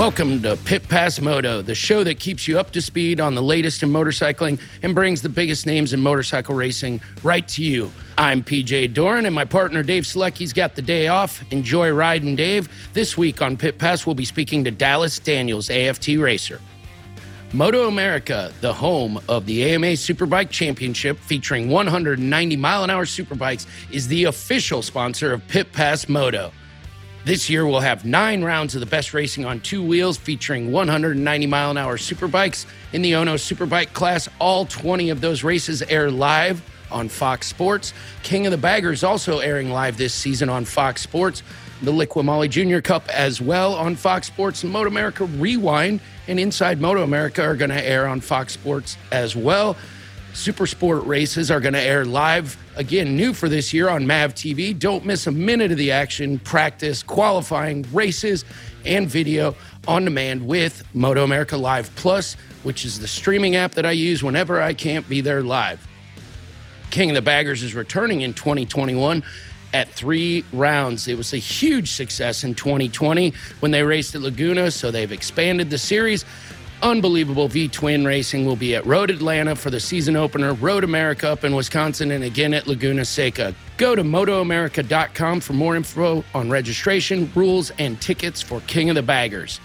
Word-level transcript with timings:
Welcome 0.00 0.40
to 0.44 0.56
Pit 0.56 0.88
Pass 0.88 1.20
Moto, 1.20 1.60
the 1.60 1.74
show 1.74 2.02
that 2.04 2.18
keeps 2.18 2.48
you 2.48 2.58
up 2.58 2.70
to 2.70 2.80
speed 2.80 3.20
on 3.20 3.34
the 3.34 3.42
latest 3.42 3.82
in 3.82 3.90
motorcycling 3.90 4.58
and 4.82 4.94
brings 4.94 5.20
the 5.20 5.28
biggest 5.28 5.66
names 5.66 5.92
in 5.92 6.00
motorcycle 6.00 6.54
racing 6.54 7.02
right 7.22 7.46
to 7.48 7.62
you. 7.62 7.92
I'm 8.16 8.42
PJ 8.42 8.94
Doran, 8.94 9.26
and 9.26 9.34
my 9.34 9.44
partner 9.44 9.82
Dave 9.82 10.04
Selecki's 10.04 10.54
got 10.54 10.74
the 10.74 10.80
day 10.80 11.08
off. 11.08 11.44
Enjoy 11.52 11.92
riding, 11.92 12.34
Dave. 12.34 12.70
This 12.94 13.18
week 13.18 13.42
on 13.42 13.58
Pit 13.58 13.76
Pass, 13.76 14.06
we'll 14.06 14.14
be 14.14 14.24
speaking 14.24 14.64
to 14.64 14.70
Dallas 14.70 15.18
Daniels, 15.18 15.68
AFT 15.68 16.16
racer. 16.16 16.62
Moto 17.52 17.86
America, 17.86 18.54
the 18.62 18.72
home 18.72 19.20
of 19.28 19.44
the 19.44 19.70
AMA 19.70 19.88
Superbike 19.88 20.48
Championship 20.48 21.18
featuring 21.18 21.68
190 21.68 22.56
mile 22.56 22.84
an 22.84 22.88
hour 22.88 23.04
superbikes, 23.04 23.66
is 23.90 24.08
the 24.08 24.24
official 24.24 24.80
sponsor 24.80 25.34
of 25.34 25.46
Pit 25.46 25.74
Pass 25.74 26.08
Moto. 26.08 26.52
This 27.22 27.50
year, 27.50 27.66
we'll 27.66 27.80
have 27.80 28.06
nine 28.06 28.42
rounds 28.42 28.74
of 28.74 28.80
the 28.80 28.86
best 28.86 29.12
racing 29.12 29.44
on 29.44 29.60
two 29.60 29.82
wheels 29.82 30.16
featuring 30.16 30.72
190 30.72 31.46
mile 31.46 31.70
an 31.70 31.76
hour 31.76 31.98
superbikes 31.98 32.64
in 32.94 33.02
the 33.02 33.14
Ono 33.16 33.34
Superbike 33.34 33.92
class. 33.92 34.26
All 34.38 34.64
20 34.64 35.10
of 35.10 35.20
those 35.20 35.44
races 35.44 35.82
air 35.82 36.10
live 36.10 36.62
on 36.90 37.10
Fox 37.10 37.46
Sports. 37.46 37.92
King 38.22 38.46
of 38.46 38.52
the 38.52 38.58
Baggers 38.58 39.04
also 39.04 39.40
airing 39.40 39.70
live 39.70 39.98
this 39.98 40.14
season 40.14 40.48
on 40.48 40.64
Fox 40.64 41.02
Sports. 41.02 41.42
The 41.82 41.92
Liqui 41.92 42.24
Moly 42.24 42.48
Junior 42.48 42.80
Cup 42.80 43.06
as 43.10 43.38
well 43.38 43.74
on 43.74 43.96
Fox 43.96 44.26
Sports. 44.26 44.64
Moto 44.64 44.88
America 44.88 45.26
Rewind 45.26 46.00
and 46.26 46.40
Inside 46.40 46.80
Moto 46.80 47.02
America 47.02 47.42
are 47.42 47.54
going 47.54 47.70
to 47.70 47.86
air 47.86 48.06
on 48.06 48.22
Fox 48.22 48.54
Sports 48.54 48.96
as 49.12 49.36
well. 49.36 49.76
Super 50.32 50.66
Sport 50.66 51.04
races 51.04 51.50
are 51.50 51.60
going 51.60 51.74
to 51.74 51.80
air 51.80 52.06
live 52.06 52.56
again, 52.80 53.14
new 53.14 53.34
for 53.34 53.46
this 53.46 53.74
year 53.74 53.90
on 53.90 54.06
MAV 54.06 54.34
TV. 54.34 54.76
Don't 54.76 55.04
miss 55.04 55.26
a 55.26 55.30
minute 55.30 55.70
of 55.70 55.76
the 55.76 55.92
action, 55.92 56.38
practice, 56.38 57.02
qualifying, 57.02 57.84
races, 57.92 58.46
and 58.86 59.06
video 59.06 59.54
on 59.86 60.04
demand 60.04 60.46
with 60.46 60.82
Moto 60.94 61.22
America 61.22 61.58
Live 61.58 61.94
Plus, 61.94 62.36
which 62.62 62.86
is 62.86 62.98
the 62.98 63.06
streaming 63.06 63.54
app 63.54 63.72
that 63.72 63.84
I 63.84 63.90
use 63.90 64.22
whenever 64.22 64.62
I 64.62 64.72
can't 64.72 65.06
be 65.10 65.20
there 65.20 65.42
live. 65.42 65.86
King 66.90 67.10
of 67.10 67.16
the 67.16 67.22
Baggers 67.22 67.62
is 67.62 67.74
returning 67.74 68.22
in 68.22 68.32
2021 68.32 69.22
at 69.74 69.88
three 69.90 70.42
rounds. 70.50 71.06
It 71.06 71.18
was 71.18 71.34
a 71.34 71.38
huge 71.38 71.92
success 71.92 72.44
in 72.44 72.54
2020 72.54 73.34
when 73.60 73.72
they 73.72 73.82
raced 73.82 74.14
at 74.14 74.22
Laguna, 74.22 74.70
so 74.70 74.90
they've 74.90 75.12
expanded 75.12 75.68
the 75.68 75.78
series 75.78 76.24
unbelievable 76.82 77.48
V 77.48 77.68
twin 77.68 78.04
racing 78.04 78.46
will 78.46 78.56
be 78.56 78.74
at 78.74 78.84
Road 78.86 79.10
Atlanta 79.10 79.56
for 79.56 79.70
the 79.70 79.80
season 79.80 80.16
opener, 80.16 80.54
Road 80.54 80.84
America 80.84 81.30
up 81.30 81.44
in 81.44 81.54
Wisconsin, 81.54 82.10
and 82.10 82.24
again 82.24 82.54
at 82.54 82.66
Laguna 82.66 83.04
Seca. 83.04 83.54
Go 83.76 83.94
to 83.94 84.02
MotoAmerica.com 84.02 85.40
for 85.40 85.52
more 85.52 85.76
info 85.76 86.24
on 86.34 86.50
registration, 86.50 87.30
rules, 87.34 87.70
and 87.78 88.00
tickets 88.00 88.42
for 88.42 88.60
King 88.62 88.90
of 88.90 88.94
the 88.94 89.02
Baggers. 89.02 89.60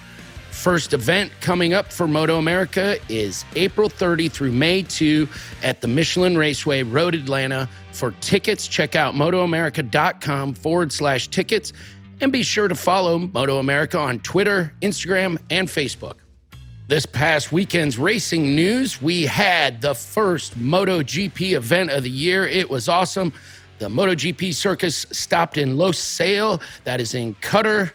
First 0.52 0.94
event 0.94 1.31
coming 1.41 1.73
up 1.73 1.91
for 1.91 2.07
Moto 2.07 2.38
America 2.38 2.97
is 3.09 3.45
April 3.55 3.89
30 3.89 4.29
through 4.29 4.52
May 4.52 4.83
2 4.83 5.27
at 5.63 5.81
the 5.81 5.88
Michelin 5.88 6.38
Raceway, 6.38 6.83
Road 6.83 7.13
Atlanta. 7.13 7.69
For 7.91 8.11
tickets, 8.22 8.67
check 8.67 8.95
out 8.95 9.16
MotoAmerica.com 9.16 10.53
forward 10.53 10.91
slash 10.91 11.27
tickets 11.27 11.73
and 12.22 12.31
be 12.31 12.41
sure 12.41 12.67
to 12.67 12.75
follow 12.75 13.19
Moto 13.19 13.59
America 13.59 14.00
on 14.00 14.19
Twitter, 14.19 14.73
Instagram, 14.81 15.38
and 15.50 15.67
Facebook. 15.67 16.16
This 16.88 17.08
past 17.08 17.52
weekend's 17.52 17.97
racing 17.97 18.55
news, 18.55 19.02
we 19.02 19.23
had 19.23 19.81
the 19.81 19.95
first 19.95 20.55
MotoGP 20.55 21.53
event 21.53 21.89
of 21.89 22.03
the 22.03 22.11
year. 22.11 22.45
It 22.45 22.69
was 22.69 22.88
awesome. 22.88 23.34
The 23.79 23.88
MotoGP 23.88 24.53
circus 24.53 25.07
stopped 25.12 25.57
in 25.57 25.78
Losail, 25.78 26.62
that 26.84 27.01
is 27.01 27.16
in 27.16 27.34
Qatar, 27.35 27.91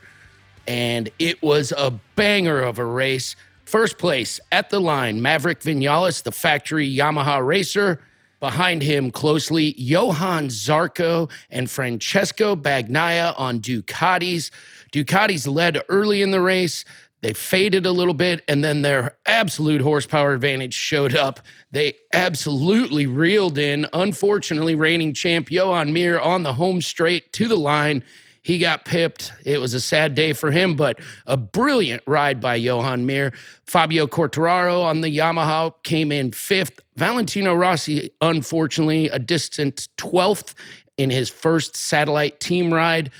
and 0.66 1.08
it 1.20 1.40
was 1.40 1.72
a 1.78 1.92
banger 2.16 2.60
of 2.60 2.80
a 2.80 2.84
race. 2.84 3.36
First 3.64 3.96
place 3.96 4.40
at 4.50 4.70
the 4.70 4.80
line, 4.80 5.22
Maverick 5.22 5.60
Vinales, 5.60 6.24
the 6.24 6.32
factory 6.32 6.92
Yamaha 6.92 7.46
racer. 7.46 8.00
Behind 8.40 8.82
him 8.82 9.12
closely, 9.12 9.74
Johann 9.78 10.48
Zarco 10.48 11.30
and 11.48 11.70
Francesco 11.70 12.56
Bagnaia 12.56 13.38
on 13.38 13.60
Ducatis. 13.60 14.50
Ducatis 14.90 15.46
led 15.46 15.80
early 15.88 16.22
in 16.22 16.32
the 16.32 16.40
race. 16.40 16.84
They 17.22 17.32
faded 17.34 17.84
a 17.84 17.92
little 17.92 18.14
bit, 18.14 18.42
and 18.48 18.64
then 18.64 18.82
their 18.82 19.16
absolute 19.26 19.82
horsepower 19.82 20.32
advantage 20.32 20.74
showed 20.74 21.14
up. 21.14 21.40
They 21.70 21.94
absolutely 22.12 23.06
reeled 23.06 23.58
in. 23.58 23.86
Unfortunately, 23.92 24.74
reigning 24.74 25.12
champ 25.12 25.50
Joan 25.50 25.92
Mir 25.92 26.18
on 26.18 26.42
the 26.42 26.54
home 26.54 26.80
straight 26.80 27.32
to 27.34 27.46
the 27.46 27.56
line. 27.56 28.02
He 28.42 28.58
got 28.58 28.86
pipped. 28.86 29.32
It 29.44 29.60
was 29.60 29.74
a 29.74 29.80
sad 29.80 30.14
day 30.14 30.32
for 30.32 30.50
him, 30.50 30.74
but 30.74 30.98
a 31.26 31.36
brilliant 31.36 32.02
ride 32.06 32.40
by 32.40 32.58
Joan 32.58 33.04
Mir. 33.04 33.34
Fabio 33.66 34.06
Quartararo 34.06 34.82
on 34.82 35.02
the 35.02 35.14
Yamaha 35.14 35.74
came 35.82 36.10
in 36.10 36.32
fifth. 36.32 36.80
Valentino 36.96 37.54
Rossi, 37.54 38.10
unfortunately, 38.22 39.08
a 39.08 39.18
distant 39.18 39.88
12th 39.98 40.54
in 40.96 41.10
his 41.10 41.28
first 41.28 41.76
satellite 41.76 42.40
team 42.40 42.72
ride. 42.72 43.10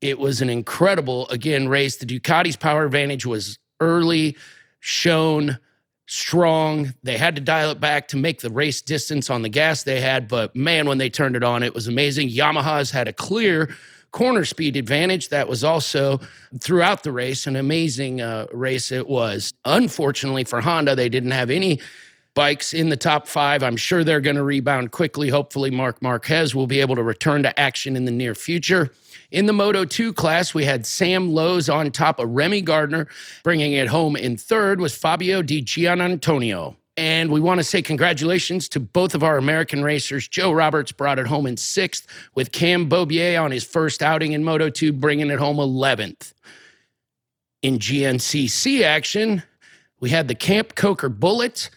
It 0.00 0.18
was 0.18 0.40
an 0.40 0.50
incredible, 0.50 1.28
again, 1.28 1.68
race. 1.68 1.96
The 1.96 2.06
Ducati's 2.06 2.56
power 2.56 2.84
advantage 2.84 3.26
was 3.26 3.58
early, 3.80 4.36
shown, 4.80 5.58
strong. 6.06 6.92
They 7.02 7.16
had 7.16 7.36
to 7.36 7.40
dial 7.40 7.70
it 7.70 7.80
back 7.80 8.08
to 8.08 8.16
make 8.16 8.40
the 8.40 8.50
race 8.50 8.82
distance 8.82 9.30
on 9.30 9.42
the 9.42 9.48
gas 9.48 9.84
they 9.84 10.00
had, 10.00 10.26
but 10.26 10.56
man, 10.56 10.88
when 10.88 10.98
they 10.98 11.08
turned 11.08 11.36
it 11.36 11.44
on, 11.44 11.62
it 11.62 11.74
was 11.74 11.86
amazing. 11.86 12.30
Yamaha's 12.30 12.90
had 12.90 13.08
a 13.08 13.12
clear 13.12 13.74
corner 14.10 14.44
speed 14.44 14.76
advantage. 14.76 15.28
That 15.28 15.48
was 15.48 15.62
also 15.62 16.20
throughout 16.58 17.04
the 17.04 17.12
race 17.12 17.46
an 17.46 17.56
amazing 17.56 18.20
uh, 18.20 18.46
race 18.52 18.90
it 18.90 19.08
was. 19.08 19.52
Unfortunately 19.64 20.44
for 20.44 20.60
Honda, 20.60 20.96
they 20.96 21.08
didn't 21.08 21.30
have 21.30 21.50
any 21.50 21.80
bikes 22.34 22.72
in 22.72 22.88
the 22.88 22.96
top 22.96 23.28
five. 23.28 23.62
I'm 23.62 23.76
sure 23.76 24.02
they're 24.02 24.20
going 24.20 24.36
to 24.36 24.42
rebound 24.42 24.92
quickly. 24.92 25.28
Hopefully, 25.28 25.70
Marc 25.70 26.02
Marquez 26.02 26.54
will 26.54 26.66
be 26.66 26.80
able 26.80 26.96
to 26.96 27.02
return 27.02 27.42
to 27.44 27.60
action 27.60 27.96
in 27.96 28.04
the 28.04 28.10
near 28.10 28.34
future. 28.34 28.90
In 29.30 29.46
the 29.46 29.52
Moto 29.52 29.84
2 29.84 30.12
class, 30.12 30.54
we 30.54 30.64
had 30.64 30.84
Sam 30.84 31.32
Lowes 31.32 31.68
on 31.68 31.90
top 31.92 32.18
of 32.18 32.28
Remy 32.30 32.62
Gardner. 32.62 33.06
Bringing 33.44 33.72
it 33.74 33.86
home 33.86 34.16
in 34.16 34.36
third 34.36 34.80
was 34.80 34.96
Fabio 34.96 35.40
Di 35.40 35.62
Giannantonio. 35.62 36.74
And 36.96 37.30
we 37.30 37.38
want 37.38 37.58
to 37.58 37.64
say 37.64 37.80
congratulations 37.80 38.68
to 38.70 38.80
both 38.80 39.14
of 39.14 39.22
our 39.22 39.38
American 39.38 39.84
racers. 39.84 40.26
Joe 40.26 40.50
Roberts 40.50 40.90
brought 40.90 41.20
it 41.20 41.28
home 41.28 41.46
in 41.46 41.56
sixth, 41.56 42.08
with 42.34 42.50
Cam 42.50 42.88
Beaubier 42.88 43.40
on 43.40 43.52
his 43.52 43.62
first 43.62 44.02
outing 44.02 44.32
in 44.32 44.42
Moto 44.42 44.68
2, 44.68 44.92
bringing 44.92 45.30
it 45.30 45.38
home 45.38 45.58
11th. 45.58 46.34
In 47.62 47.78
GNCC 47.78 48.82
action, 48.82 49.44
we 50.00 50.10
had 50.10 50.26
the 50.26 50.34
Camp 50.34 50.74
Coker 50.74 51.08
Bullet 51.08 51.70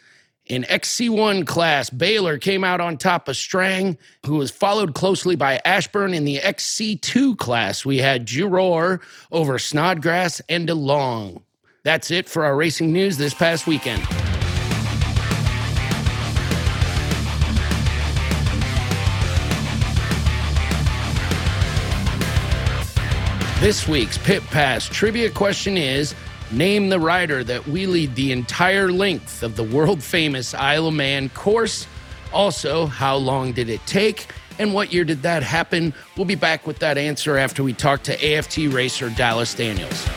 in 0.46 0.64
XC1 0.64 1.48
class, 1.48 1.90
Baylor 1.90 2.38
came 2.38 2.66
out 2.66 2.82
on 2.82 2.98
top 2.98 3.30
of 3.30 3.38
Strang, 3.38 3.98
who 4.26 4.36
was 4.36 4.52
followed 4.52 4.94
closely 4.94 5.38
by 5.38 5.62
Ashburn. 5.64 6.14
In 6.14 6.26
the 6.26 6.40
XC2 6.40 7.38
class, 7.38 7.86
we 7.86 8.00
had 8.00 8.26
Girroir 8.26 9.02
over 9.32 9.58
Snodgrass 9.58 10.42
and 10.50 10.68
DeLong. 10.68 11.42
That's 11.84 12.12
it 12.12 12.28
for 12.28 12.44
our 12.44 12.58
racing 12.58 12.92
news 12.92 13.18
this 13.18 13.34
past 13.34 13.68
weekend. 13.68 14.04
This 23.62 23.88
week's 23.88 24.18
Pit 24.18 24.44
Pass 24.48 24.90
trivia 24.90 25.30
question 25.30 25.78
is 25.78 26.14
Name 26.54 26.90
the 26.90 27.00
rider 27.00 27.44
that 27.46 27.64
wheelied 27.64 28.14
the 28.14 28.32
entire 28.32 28.92
length 28.92 29.42
of 29.42 29.56
the 29.56 29.64
world 29.64 30.04
famous 30.04 30.54
Isle 30.54 30.90
of 30.90 30.94
Man 30.94 31.30
course. 31.30 31.88
Also, 32.32 32.86
how 32.86 33.16
long 33.16 33.54
did 33.54 33.70
it 33.70 33.84
take? 33.88 34.28
And 34.60 34.72
what 34.72 34.94
year 34.94 35.04
did 35.04 35.24
that 35.24 35.42
happen? 35.42 35.96
We'll 36.16 36.28
be 36.28 36.36
back 36.36 36.68
with 36.68 36.78
that 36.80 36.96
answer 36.96 37.38
after 37.38 37.64
we 37.64 37.74
talk 37.74 38.04
to 38.04 38.36
AFT 38.36 38.58
racer 38.72 39.10
Dallas 39.10 39.56
Daniels. 39.56 40.08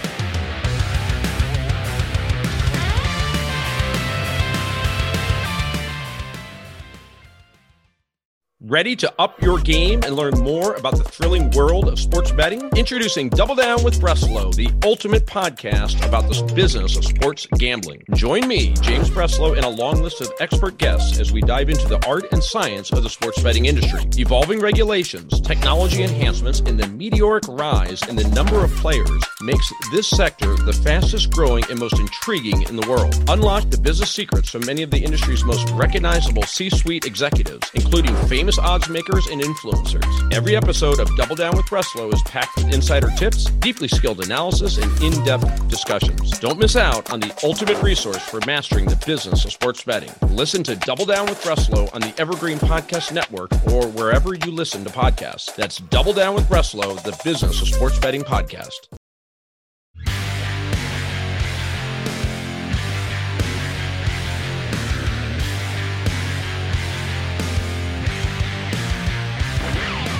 Ready 8.68 8.96
to 8.96 9.12
up 9.20 9.40
your 9.40 9.60
game 9.60 10.00
and 10.02 10.16
learn 10.16 10.34
more 10.40 10.74
about 10.74 10.98
the 10.98 11.04
thrilling 11.04 11.52
world 11.52 11.86
of 11.86 12.00
sports 12.00 12.32
betting? 12.32 12.68
Introducing 12.74 13.28
Double 13.28 13.54
Down 13.54 13.84
with 13.84 14.00
Breslow, 14.00 14.52
the 14.52 14.68
ultimate 14.84 15.24
podcast 15.24 16.04
about 16.04 16.28
the 16.28 16.52
business 16.52 16.96
of 16.96 17.04
sports 17.04 17.46
gambling. 17.58 18.02
Join 18.14 18.48
me, 18.48 18.74
James 18.80 19.08
Breslow, 19.08 19.54
and 19.54 19.64
a 19.64 19.68
long 19.68 20.02
list 20.02 20.20
of 20.20 20.32
expert 20.40 20.78
guests 20.78 21.20
as 21.20 21.30
we 21.30 21.42
dive 21.42 21.70
into 21.70 21.86
the 21.86 22.04
art 22.08 22.24
and 22.32 22.42
science 22.42 22.90
of 22.90 23.04
the 23.04 23.08
sports 23.08 23.40
betting 23.40 23.66
industry, 23.66 24.02
evolving 24.18 24.58
regulations, 24.58 25.40
technology 25.42 26.02
enhancements, 26.02 26.58
and 26.58 26.76
the 26.76 26.88
meteoric 26.88 27.44
rise 27.46 28.02
in 28.08 28.16
the 28.16 28.28
number 28.30 28.64
of 28.64 28.72
players 28.72 29.25
makes 29.42 29.72
this 29.90 30.08
sector 30.08 30.54
the 30.56 30.72
fastest 30.72 31.30
growing 31.30 31.64
and 31.70 31.78
most 31.78 31.98
intriguing 31.98 32.62
in 32.62 32.76
the 32.76 32.86
world. 32.88 33.14
Unlock 33.28 33.70
the 33.70 33.78
business 33.78 34.10
secrets 34.10 34.50
from 34.50 34.64
many 34.66 34.82
of 34.82 34.90
the 34.90 34.98
industry's 34.98 35.44
most 35.44 35.68
recognizable 35.70 36.42
C 36.44 36.70
suite 36.70 37.04
executives, 37.04 37.70
including 37.74 38.14
famous 38.28 38.58
odds 38.58 38.88
makers 38.88 39.26
and 39.26 39.40
influencers. 39.40 40.32
Every 40.32 40.56
episode 40.56 41.00
of 41.00 41.14
Double 41.16 41.36
Down 41.36 41.56
with 41.56 41.66
Breslow 41.66 42.12
is 42.12 42.22
packed 42.22 42.56
with 42.56 42.72
insider 42.72 43.10
tips, 43.16 43.44
deeply 43.60 43.88
skilled 43.88 44.24
analysis, 44.24 44.78
and 44.78 45.02
in 45.02 45.24
depth 45.24 45.68
discussions. 45.68 46.38
Don't 46.38 46.58
miss 46.58 46.76
out 46.76 47.10
on 47.12 47.20
the 47.20 47.38
ultimate 47.44 47.80
resource 47.82 48.22
for 48.28 48.40
mastering 48.46 48.86
the 48.86 49.02
business 49.06 49.44
of 49.44 49.52
sports 49.52 49.82
betting. 49.84 50.12
Listen 50.30 50.62
to 50.64 50.76
Double 50.76 51.04
Down 51.04 51.26
with 51.26 51.42
Breslow 51.42 51.94
on 51.94 52.00
the 52.00 52.14
Evergreen 52.18 52.58
Podcast 52.58 53.12
Network 53.12 53.52
or 53.72 53.86
wherever 53.88 54.34
you 54.34 54.50
listen 54.50 54.84
to 54.84 54.90
podcasts. 54.90 55.54
That's 55.54 55.78
Double 55.78 56.12
Down 56.12 56.34
with 56.34 56.48
Breslow, 56.48 57.02
the 57.02 57.18
business 57.24 57.60
of 57.60 57.68
sports 57.68 57.98
betting 57.98 58.22
podcast. 58.22 58.95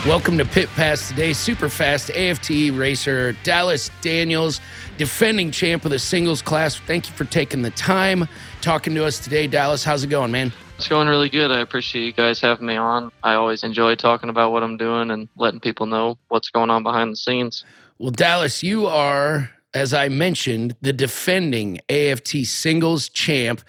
Welcome 0.06 0.38
to 0.38 0.44
Pit 0.44 0.68
Pass 0.76 1.08
today. 1.08 1.32
Super 1.32 1.68
fast 1.68 2.10
AFT 2.10 2.70
racer 2.72 3.32
Dallas 3.42 3.90
Daniels, 4.02 4.60
defending 4.98 5.50
champ 5.50 5.84
of 5.84 5.90
the 5.90 5.98
singles 5.98 6.40
class. 6.40 6.76
Thank 6.76 7.08
you 7.08 7.14
for 7.16 7.24
taking 7.24 7.62
the 7.62 7.72
time 7.72 8.28
talking 8.60 8.94
to 8.94 9.04
us 9.04 9.18
today, 9.18 9.48
Dallas. 9.48 9.82
How's 9.82 10.04
it 10.04 10.06
going, 10.06 10.30
man? 10.30 10.52
It's 10.76 10.86
going 10.86 11.08
really 11.08 11.28
good. 11.28 11.50
I 11.50 11.58
appreciate 11.58 12.04
you 12.04 12.12
guys 12.12 12.40
having 12.40 12.66
me 12.68 12.76
on. 12.76 13.10
I 13.24 13.34
always 13.34 13.64
enjoy 13.64 13.96
talking 13.96 14.30
about 14.30 14.52
what 14.52 14.62
I'm 14.62 14.76
doing 14.76 15.10
and 15.10 15.28
letting 15.34 15.58
people 15.58 15.86
know 15.86 16.16
what's 16.28 16.50
going 16.50 16.70
on 16.70 16.84
behind 16.84 17.10
the 17.10 17.16
scenes. 17.16 17.64
Well, 17.98 18.12
Dallas, 18.12 18.62
you 18.62 18.86
are, 18.86 19.50
as 19.74 19.92
I 19.92 20.08
mentioned, 20.08 20.76
the 20.82 20.92
defending 20.92 21.80
AFT 21.88 22.46
singles 22.46 23.08
champ. 23.08 23.60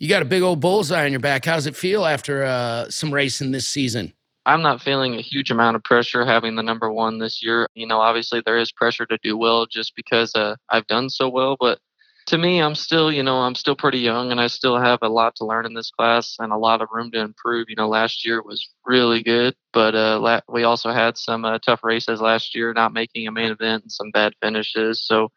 You 0.00 0.08
got 0.08 0.22
a 0.22 0.24
big 0.26 0.42
old 0.42 0.58
bullseye 0.58 1.04
on 1.04 1.12
your 1.12 1.20
back. 1.20 1.44
How's 1.44 1.68
it 1.68 1.76
feel 1.76 2.04
after 2.04 2.42
uh, 2.42 2.90
some 2.90 3.14
racing 3.14 3.52
this 3.52 3.68
season? 3.68 4.12
I'm 4.46 4.62
not 4.62 4.80
feeling 4.80 5.16
a 5.16 5.20
huge 5.22 5.50
amount 5.50 5.76
of 5.76 5.82
pressure 5.82 6.24
having 6.24 6.54
the 6.54 6.62
number 6.62 6.90
one 6.92 7.18
this 7.18 7.42
year. 7.42 7.68
You 7.74 7.86
know, 7.86 8.00
obviously 8.00 8.42
there 8.46 8.58
is 8.58 8.70
pressure 8.72 9.04
to 9.06 9.18
do 9.22 9.36
well 9.36 9.66
just 9.66 9.94
because 9.96 10.34
uh, 10.36 10.54
I've 10.70 10.86
done 10.86 11.10
so 11.10 11.28
well, 11.28 11.56
but 11.58 11.80
to 12.28 12.38
me, 12.38 12.60
I'm 12.60 12.74
still, 12.74 13.10
you 13.12 13.22
know, 13.22 13.38
I'm 13.38 13.54
still 13.56 13.76
pretty 13.76 13.98
young 13.98 14.30
and 14.32 14.40
I 14.40 14.46
still 14.48 14.78
have 14.78 15.00
a 15.02 15.08
lot 15.08 15.34
to 15.36 15.44
learn 15.44 15.66
in 15.66 15.74
this 15.74 15.90
class 15.90 16.36
and 16.38 16.52
a 16.52 16.56
lot 16.56 16.80
of 16.80 16.88
room 16.92 17.10
to 17.12 17.20
improve. 17.20 17.66
You 17.68 17.76
know, 17.76 17.88
last 17.88 18.24
year 18.24 18.42
was 18.42 18.68
really 18.84 19.22
good, 19.22 19.54
but 19.72 19.94
uh, 19.94 20.18
la- 20.20 20.40
we 20.48 20.64
also 20.64 20.90
had 20.92 21.16
some 21.16 21.44
uh, 21.44 21.58
tough 21.58 21.84
races 21.84 22.20
last 22.20 22.54
year, 22.54 22.72
not 22.72 22.92
making 22.92 23.26
a 23.26 23.32
main 23.32 23.50
event 23.50 23.82
and 23.84 23.92
some 23.92 24.10
bad 24.12 24.34
finishes. 24.40 25.04
So 25.04 25.28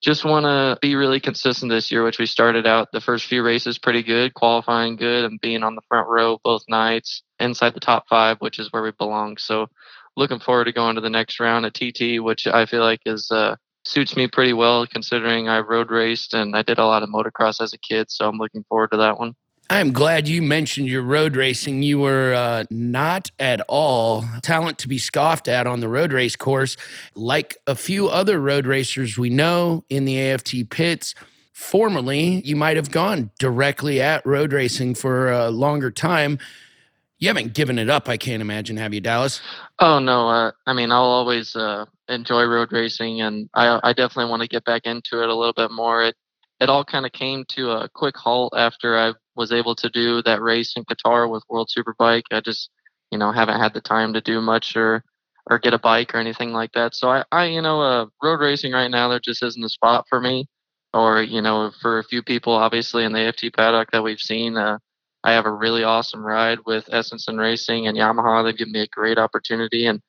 just 0.00 0.24
want 0.24 0.44
to 0.44 0.78
be 0.80 0.94
really 0.94 1.20
consistent 1.20 1.70
this 1.70 1.90
year, 1.90 2.04
which 2.04 2.18
we 2.18 2.26
started 2.26 2.66
out 2.66 2.88
the 2.92 3.00
first 3.00 3.26
few 3.26 3.42
races 3.42 3.78
pretty 3.78 4.02
good, 4.02 4.34
qualifying 4.34 4.96
good, 4.96 5.24
and 5.24 5.40
being 5.40 5.62
on 5.62 5.74
the 5.74 5.82
front 5.88 6.08
row 6.08 6.38
both 6.44 6.62
nights 6.68 7.22
inside 7.40 7.74
the 7.74 7.80
top 7.80 8.04
five, 8.08 8.36
which 8.38 8.58
is 8.58 8.72
where 8.72 8.82
we 8.82 8.92
belong. 8.92 9.36
So, 9.38 9.66
looking 10.16 10.38
forward 10.38 10.64
to 10.64 10.72
going 10.72 10.94
to 10.96 11.00
the 11.00 11.10
next 11.10 11.40
round 11.40 11.66
at 11.66 11.74
TT, 11.74 12.20
which 12.20 12.46
I 12.46 12.66
feel 12.66 12.82
like 12.82 13.00
is 13.06 13.30
uh, 13.30 13.56
suits 13.84 14.16
me 14.16 14.28
pretty 14.28 14.52
well 14.52 14.86
considering 14.86 15.48
I 15.48 15.60
road 15.60 15.90
raced 15.90 16.34
and 16.34 16.56
I 16.56 16.62
did 16.62 16.78
a 16.78 16.86
lot 16.86 17.02
of 17.02 17.08
motocross 17.08 17.60
as 17.60 17.72
a 17.72 17.78
kid. 17.78 18.10
So, 18.10 18.28
I'm 18.28 18.38
looking 18.38 18.64
forward 18.68 18.92
to 18.92 18.98
that 18.98 19.18
one. 19.18 19.34
I'm 19.70 19.92
glad 19.92 20.28
you 20.28 20.40
mentioned 20.40 20.88
your 20.88 21.02
road 21.02 21.36
racing. 21.36 21.82
You 21.82 21.98
were 21.98 22.32
uh, 22.32 22.64
not 22.70 23.30
at 23.38 23.60
all 23.68 24.24
talent 24.40 24.78
to 24.78 24.88
be 24.88 24.96
scoffed 24.96 25.46
at 25.46 25.66
on 25.66 25.80
the 25.80 25.88
road 25.88 26.10
race 26.10 26.36
course. 26.36 26.78
Like 27.14 27.58
a 27.66 27.74
few 27.74 28.08
other 28.08 28.40
road 28.40 28.66
racers 28.66 29.18
we 29.18 29.28
know 29.28 29.84
in 29.90 30.06
the 30.06 30.18
AFT 30.18 30.70
pits, 30.70 31.14
formerly, 31.52 32.40
you 32.46 32.56
might 32.56 32.76
have 32.78 32.90
gone 32.90 33.30
directly 33.38 34.00
at 34.00 34.24
road 34.24 34.54
racing 34.54 34.94
for 34.94 35.30
a 35.30 35.50
longer 35.50 35.90
time. 35.90 36.38
You 37.18 37.28
haven't 37.28 37.52
given 37.52 37.78
it 37.78 37.90
up, 37.90 38.08
I 38.08 38.16
can't 38.16 38.40
imagine, 38.40 38.78
have 38.78 38.94
you, 38.94 39.02
Dallas? 39.02 39.42
Oh, 39.80 39.98
no. 39.98 40.30
Uh, 40.30 40.52
I 40.66 40.72
mean, 40.72 40.92
I'll 40.92 41.02
always 41.02 41.54
uh, 41.54 41.84
enjoy 42.08 42.44
road 42.44 42.72
racing, 42.72 43.20
and 43.20 43.50
I, 43.52 43.80
I 43.82 43.92
definitely 43.92 44.30
want 44.30 44.42
to 44.42 44.48
get 44.48 44.64
back 44.64 44.82
into 44.86 45.22
it 45.22 45.28
a 45.28 45.34
little 45.34 45.52
bit 45.52 45.72
more. 45.72 46.04
It, 46.04 46.14
it 46.60 46.70
all 46.70 46.84
kind 46.84 47.04
of 47.04 47.12
came 47.12 47.44
to 47.48 47.72
a 47.72 47.88
quick 47.88 48.16
halt 48.16 48.54
after 48.56 48.96
I 48.96 49.12
was 49.38 49.52
able 49.52 49.74
to 49.76 49.88
do 49.88 50.20
that 50.22 50.42
race 50.42 50.74
in 50.76 50.84
Qatar 50.84 51.30
with 51.30 51.44
World 51.48 51.70
Superbike. 51.74 52.24
I 52.30 52.40
just, 52.40 52.68
you 53.10 53.18
know, 53.18 53.32
haven't 53.32 53.60
had 53.60 53.72
the 53.72 53.80
time 53.80 54.12
to 54.12 54.20
do 54.20 54.42
much 54.42 54.76
or 54.76 55.04
or 55.50 55.58
get 55.58 55.72
a 55.72 55.78
bike 55.78 56.14
or 56.14 56.18
anything 56.18 56.52
like 56.52 56.72
that. 56.72 56.94
So 56.94 57.08
I, 57.08 57.24
I 57.32 57.46
you 57.46 57.62
know, 57.62 57.80
uh, 57.80 58.06
road 58.22 58.40
racing 58.40 58.72
right 58.72 58.90
now 58.90 59.08
there 59.08 59.20
just 59.20 59.42
isn't 59.42 59.64
a 59.64 59.68
spot 59.68 60.04
for 60.10 60.20
me. 60.20 60.46
Or 60.92 61.22
you 61.22 61.40
know, 61.40 61.70
for 61.80 61.98
a 61.98 62.04
few 62.04 62.22
people, 62.22 62.52
obviously 62.52 63.04
in 63.04 63.12
the 63.12 63.28
AFT 63.28 63.54
paddock 63.54 63.90
that 63.92 64.02
we've 64.02 64.20
seen, 64.20 64.56
uh, 64.56 64.78
I 65.22 65.32
have 65.32 65.46
a 65.46 65.52
really 65.52 65.84
awesome 65.84 66.24
ride 66.24 66.58
with 66.66 66.86
Estenson 66.86 67.38
Racing 67.38 67.86
and 67.86 67.96
Yamaha. 67.96 68.44
They've 68.44 68.56
given 68.56 68.72
me 68.72 68.82
a 68.82 68.88
great 68.88 69.18
opportunity, 69.18 69.86
and 69.86 70.00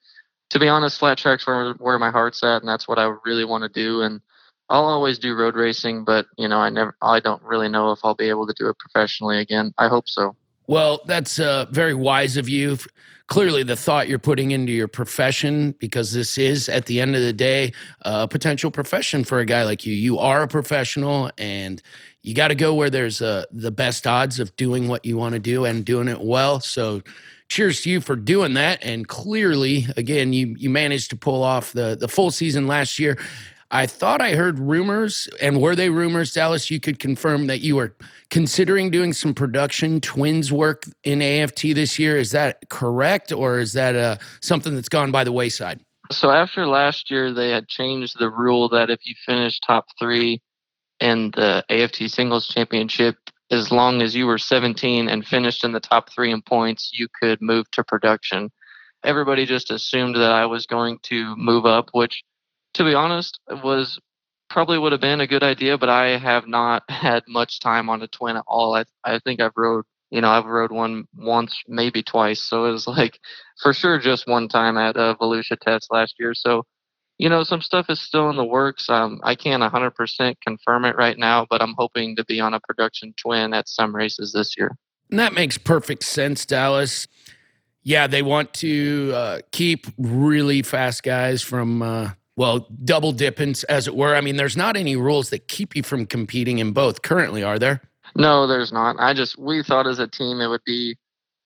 to 0.49 0.59
be 0.59 0.67
honest, 0.67 0.99
flat 0.99 1.17
tracks 1.17 1.45
where 1.45 1.73
where 1.73 1.99
my 1.99 2.11
heart's 2.11 2.43
at, 2.43 2.61
and 2.61 2.67
that's 2.67 2.87
what 2.87 2.99
I 2.99 3.13
really 3.25 3.45
want 3.45 3.63
to 3.63 3.69
do. 3.69 4.01
And 4.01 4.21
I'll 4.69 4.85
always 4.85 5.17
do 5.17 5.35
road 5.35 5.55
racing, 5.55 6.03
but 6.03 6.27
you 6.37 6.47
know, 6.47 6.57
I 6.57 6.69
never, 6.69 6.95
I 7.01 7.19
don't 7.19 7.41
really 7.43 7.69
know 7.69 7.91
if 7.91 7.99
I'll 8.03 8.15
be 8.15 8.29
able 8.29 8.45
to 8.47 8.53
do 8.53 8.69
it 8.69 8.77
professionally 8.77 9.39
again. 9.39 9.73
I 9.77 9.87
hope 9.87 10.07
so. 10.07 10.35
Well, 10.67 11.01
that's 11.07 11.39
uh, 11.39 11.65
very 11.71 11.95
wise 11.95 12.37
of 12.37 12.47
you. 12.47 12.77
Clearly, 13.25 13.63
the 13.63 13.75
thought 13.75 14.07
you're 14.07 14.19
putting 14.19 14.51
into 14.51 14.71
your 14.71 14.87
profession, 14.87 15.75
because 15.79 16.13
this 16.13 16.37
is, 16.37 16.67
at 16.67 16.85
the 16.85 16.99
end 16.99 17.15
of 17.15 17.21
the 17.21 17.33
day, 17.33 17.73
a 18.01 18.27
potential 18.27 18.71
profession 18.71 19.23
for 19.23 19.39
a 19.39 19.45
guy 19.45 19.63
like 19.63 19.85
you. 19.85 19.93
You 19.93 20.17
are 20.19 20.43
a 20.43 20.47
professional, 20.47 21.31
and 21.37 21.81
you 22.23 22.33
got 22.33 22.49
to 22.49 22.55
go 22.55 22.73
where 22.73 22.89
there's 22.89 23.21
uh, 23.21 23.45
the 23.51 23.71
best 23.71 24.05
odds 24.07 24.39
of 24.39 24.55
doing 24.55 24.87
what 24.87 25.05
you 25.05 25.17
want 25.17 25.33
to 25.33 25.39
do 25.39 25.65
and 25.65 25.85
doing 25.85 26.07
it 26.07 26.21
well. 26.21 26.59
So, 26.59 27.01
cheers 27.49 27.81
to 27.81 27.89
you 27.89 28.01
for 28.01 28.15
doing 28.15 28.53
that. 28.53 28.83
And 28.83 29.07
clearly, 29.07 29.87
again, 29.97 30.33
you 30.33 30.55
you 30.57 30.69
managed 30.69 31.09
to 31.09 31.15
pull 31.15 31.43
off 31.43 31.73
the 31.73 31.97
the 31.99 32.07
full 32.07 32.31
season 32.31 32.67
last 32.67 32.99
year. 32.99 33.17
I 33.71 33.85
thought 33.85 34.19
I 34.19 34.33
heard 34.33 34.57
rumors, 34.57 35.29
and 35.39 35.61
were 35.61 35.75
they 35.75 35.89
rumors, 35.89 36.33
Dallas? 36.33 36.71
You 36.71 36.79
could 36.79 36.97
confirm 36.97 37.45
that 37.47 37.61
you 37.61 37.75
were 37.75 37.95
considering 38.31 38.89
doing 38.89 39.13
some 39.13 39.35
production 39.35 40.01
twins 40.01 40.51
work 40.51 40.85
in 41.03 41.21
AFT 41.21 41.61
this 41.75 41.99
year. 41.99 42.17
Is 42.17 42.31
that 42.31 42.67
correct, 42.69 43.31
or 43.31 43.59
is 43.59 43.73
that 43.73 43.95
uh, 43.95 44.17
something 44.41 44.73
that's 44.73 44.89
gone 44.89 45.11
by 45.11 45.23
the 45.23 45.31
wayside? 45.31 45.81
So 46.11 46.31
after 46.31 46.65
last 46.65 47.11
year, 47.11 47.31
they 47.31 47.51
had 47.51 47.67
changed 47.67 48.17
the 48.17 48.31
rule 48.31 48.69
that 48.69 48.89
if 48.89 49.01
you 49.03 49.13
finish 49.23 49.59
top 49.59 49.85
three 49.99 50.41
in 50.99 51.29
the 51.35 51.63
AFT 51.69 52.09
Singles 52.09 52.47
Championship, 52.47 53.17
as 53.51 53.71
long 53.71 54.01
as 54.01 54.15
you 54.15 54.25
were 54.25 54.39
17 54.39 55.07
and 55.07 55.25
finished 55.25 55.63
in 55.63 55.73
the 55.73 55.79
top 55.79 56.09
three 56.11 56.31
in 56.31 56.41
points, 56.41 56.89
you 56.93 57.07
could 57.21 57.39
move 57.39 57.69
to 57.71 57.83
production. 57.83 58.51
Everybody 59.03 59.45
just 59.45 59.69
assumed 59.69 60.15
that 60.15 60.31
I 60.31 60.47
was 60.47 60.65
going 60.65 60.97
to 61.03 61.35
move 61.35 61.67
up, 61.67 61.89
which 61.93 62.23
to 62.73 62.83
be 62.83 62.93
honest, 62.93 63.39
it 63.49 63.63
was 63.63 63.99
probably 64.49 64.77
would 64.77 64.91
have 64.91 65.01
been 65.01 65.21
a 65.21 65.27
good 65.27 65.43
idea, 65.43 65.77
but 65.77 65.89
I 65.89 66.17
have 66.17 66.47
not 66.47 66.83
had 66.89 67.23
much 67.27 67.59
time 67.59 67.89
on 67.89 68.01
a 68.01 68.07
twin 68.07 68.37
at 68.37 68.43
all. 68.47 68.75
I 68.75 68.85
I 69.03 69.19
think 69.19 69.39
I've 69.39 69.55
rode, 69.55 69.85
you 70.09 70.21
know, 70.21 70.29
I've 70.29 70.45
rode 70.45 70.71
one 70.71 71.05
once, 71.15 71.61
maybe 71.67 72.03
twice. 72.03 72.41
So 72.41 72.65
it 72.65 72.71
was 72.71 72.87
like 72.87 73.19
for 73.61 73.73
sure 73.73 73.99
just 73.99 74.27
one 74.27 74.47
time 74.47 74.77
at 74.77 74.97
a 74.97 75.15
Volusia 75.19 75.57
test 75.59 75.87
last 75.91 76.15
year. 76.19 76.33
So, 76.33 76.63
you 77.17 77.29
know, 77.29 77.43
some 77.43 77.61
stuff 77.61 77.87
is 77.89 78.01
still 78.01 78.29
in 78.29 78.37
the 78.37 78.45
works. 78.45 78.89
Um, 78.89 79.19
I 79.23 79.35
can't 79.35 79.61
100% 79.61 80.35
confirm 80.45 80.85
it 80.85 80.95
right 80.95 81.17
now, 81.17 81.45
but 81.49 81.61
I'm 81.61 81.75
hoping 81.77 82.15
to 82.15 82.25
be 82.25 82.39
on 82.39 82.53
a 82.53 82.61
production 82.61 83.13
twin 83.17 83.53
at 83.53 83.67
some 83.67 83.95
races 83.95 84.31
this 84.31 84.55
year. 84.57 84.71
And 85.09 85.19
that 85.19 85.33
makes 85.33 85.57
perfect 85.57 86.03
sense, 86.03 86.45
Dallas. 86.45 87.07
Yeah, 87.81 88.07
they 88.07 88.21
want 88.21 88.53
to 88.55 89.11
uh, 89.13 89.39
keep 89.51 89.87
really 89.97 90.61
fast 90.61 91.03
guys 91.03 91.41
from 91.41 91.81
uh, 91.81 92.11
well, 92.39 92.65
double 92.85 93.11
dipping, 93.11 93.53
as 93.67 93.85
it 93.85 93.97
were. 93.97 94.15
I 94.15 94.21
mean, 94.21 94.37
there's 94.37 94.55
not 94.55 94.77
any 94.77 94.95
rules 94.95 95.29
that 95.31 95.49
keep 95.49 95.75
you 95.75 95.83
from 95.83 96.05
competing 96.05 96.59
in 96.59 96.71
both 96.71 97.01
currently, 97.01 97.43
are 97.43 97.59
there? 97.59 97.81
No, 98.15 98.47
there's 98.47 98.71
not. 98.71 98.95
I 98.97 99.13
just, 99.13 99.37
we 99.37 99.61
thought 99.61 99.85
as 99.85 99.99
a 99.99 100.07
team 100.07 100.39
it 100.39 100.47
would 100.47 100.63
be, 100.65 100.95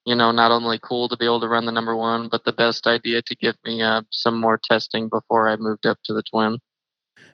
you 0.06 0.14
know, 0.14 0.32
not 0.32 0.52
only 0.52 0.78
cool 0.84 1.10
to 1.10 1.18
be 1.18 1.26
able 1.26 1.40
to 1.40 1.48
run 1.48 1.66
the 1.66 1.72
number 1.72 1.96
one, 1.96 2.30
but 2.30 2.46
the 2.46 2.54
best 2.54 2.86
idea 2.86 3.24
to 3.24 3.36
give 3.36 3.56
me 3.66 3.82
uh, 3.82 4.04
some 4.12 4.40
more 4.40 4.60
testing 4.60 5.10
before 5.10 5.50
I 5.50 5.56
moved 5.56 5.88
up 5.88 5.98
to 6.04 6.14
the 6.14 6.22
twin. 6.22 6.60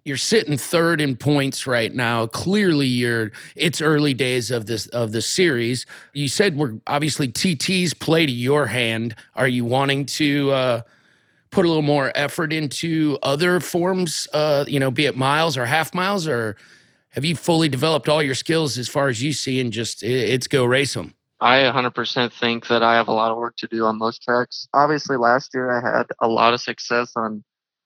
You're 0.05 0.15
sitting 0.15 0.55
third 0.55 1.01
in 1.01 1.17
points 1.17 1.67
right 1.67 1.93
now. 1.93 2.27
Clearly, 2.27 2.87
you're. 2.87 3.33
It's 3.57 3.81
early 3.81 4.13
days 4.13 4.51
of 4.51 4.67
this 4.67 4.87
of 4.87 5.11
the 5.11 5.21
series. 5.21 5.85
You 6.13 6.29
said 6.29 6.55
we're 6.55 6.75
obviously 6.87 7.27
TTs 7.27 7.99
play 7.99 8.25
to 8.25 8.31
your 8.31 8.67
hand. 8.67 9.15
Are 9.35 9.49
you 9.49 9.65
wanting 9.65 10.05
to? 10.05 10.51
Uh, 10.51 10.81
put 11.51 11.65
a 11.65 11.67
little 11.67 11.83
more 11.83 12.11
effort 12.15 12.53
into 12.53 13.17
other 13.23 13.59
forms, 13.59 14.27
uh, 14.33 14.65
you 14.67 14.79
know, 14.79 14.91
be 14.91 15.05
it 15.05 15.17
miles 15.17 15.57
or 15.57 15.65
half 15.65 15.93
miles, 15.93 16.27
or 16.27 16.55
have 17.09 17.25
you 17.25 17.35
fully 17.35 17.69
developed 17.69 18.07
all 18.07 18.21
your 18.21 18.35
skills 18.35 18.77
as 18.77 18.87
far 18.87 19.07
as 19.07 19.21
you 19.21 19.33
see 19.33 19.59
and 19.59 19.73
just 19.73 20.03
it's 20.03 20.47
go 20.47 20.65
race 20.65 20.93
them? 20.93 21.13
I 21.41 21.59
100% 21.59 22.33
think 22.33 22.67
that 22.67 22.83
I 22.83 22.95
have 22.95 23.07
a 23.07 23.13
lot 23.13 23.31
of 23.31 23.37
work 23.37 23.55
to 23.57 23.67
do 23.67 23.85
on 23.85 23.97
most 23.97 24.23
tracks. 24.23 24.67
Obviously, 24.73 25.15
last 25.15 25.51
year 25.53 25.71
I 25.71 25.97
had 25.97 26.07
a 26.19 26.27
lot 26.27 26.53
of 26.53 26.59
success 26.59 27.13
on, 27.15 27.43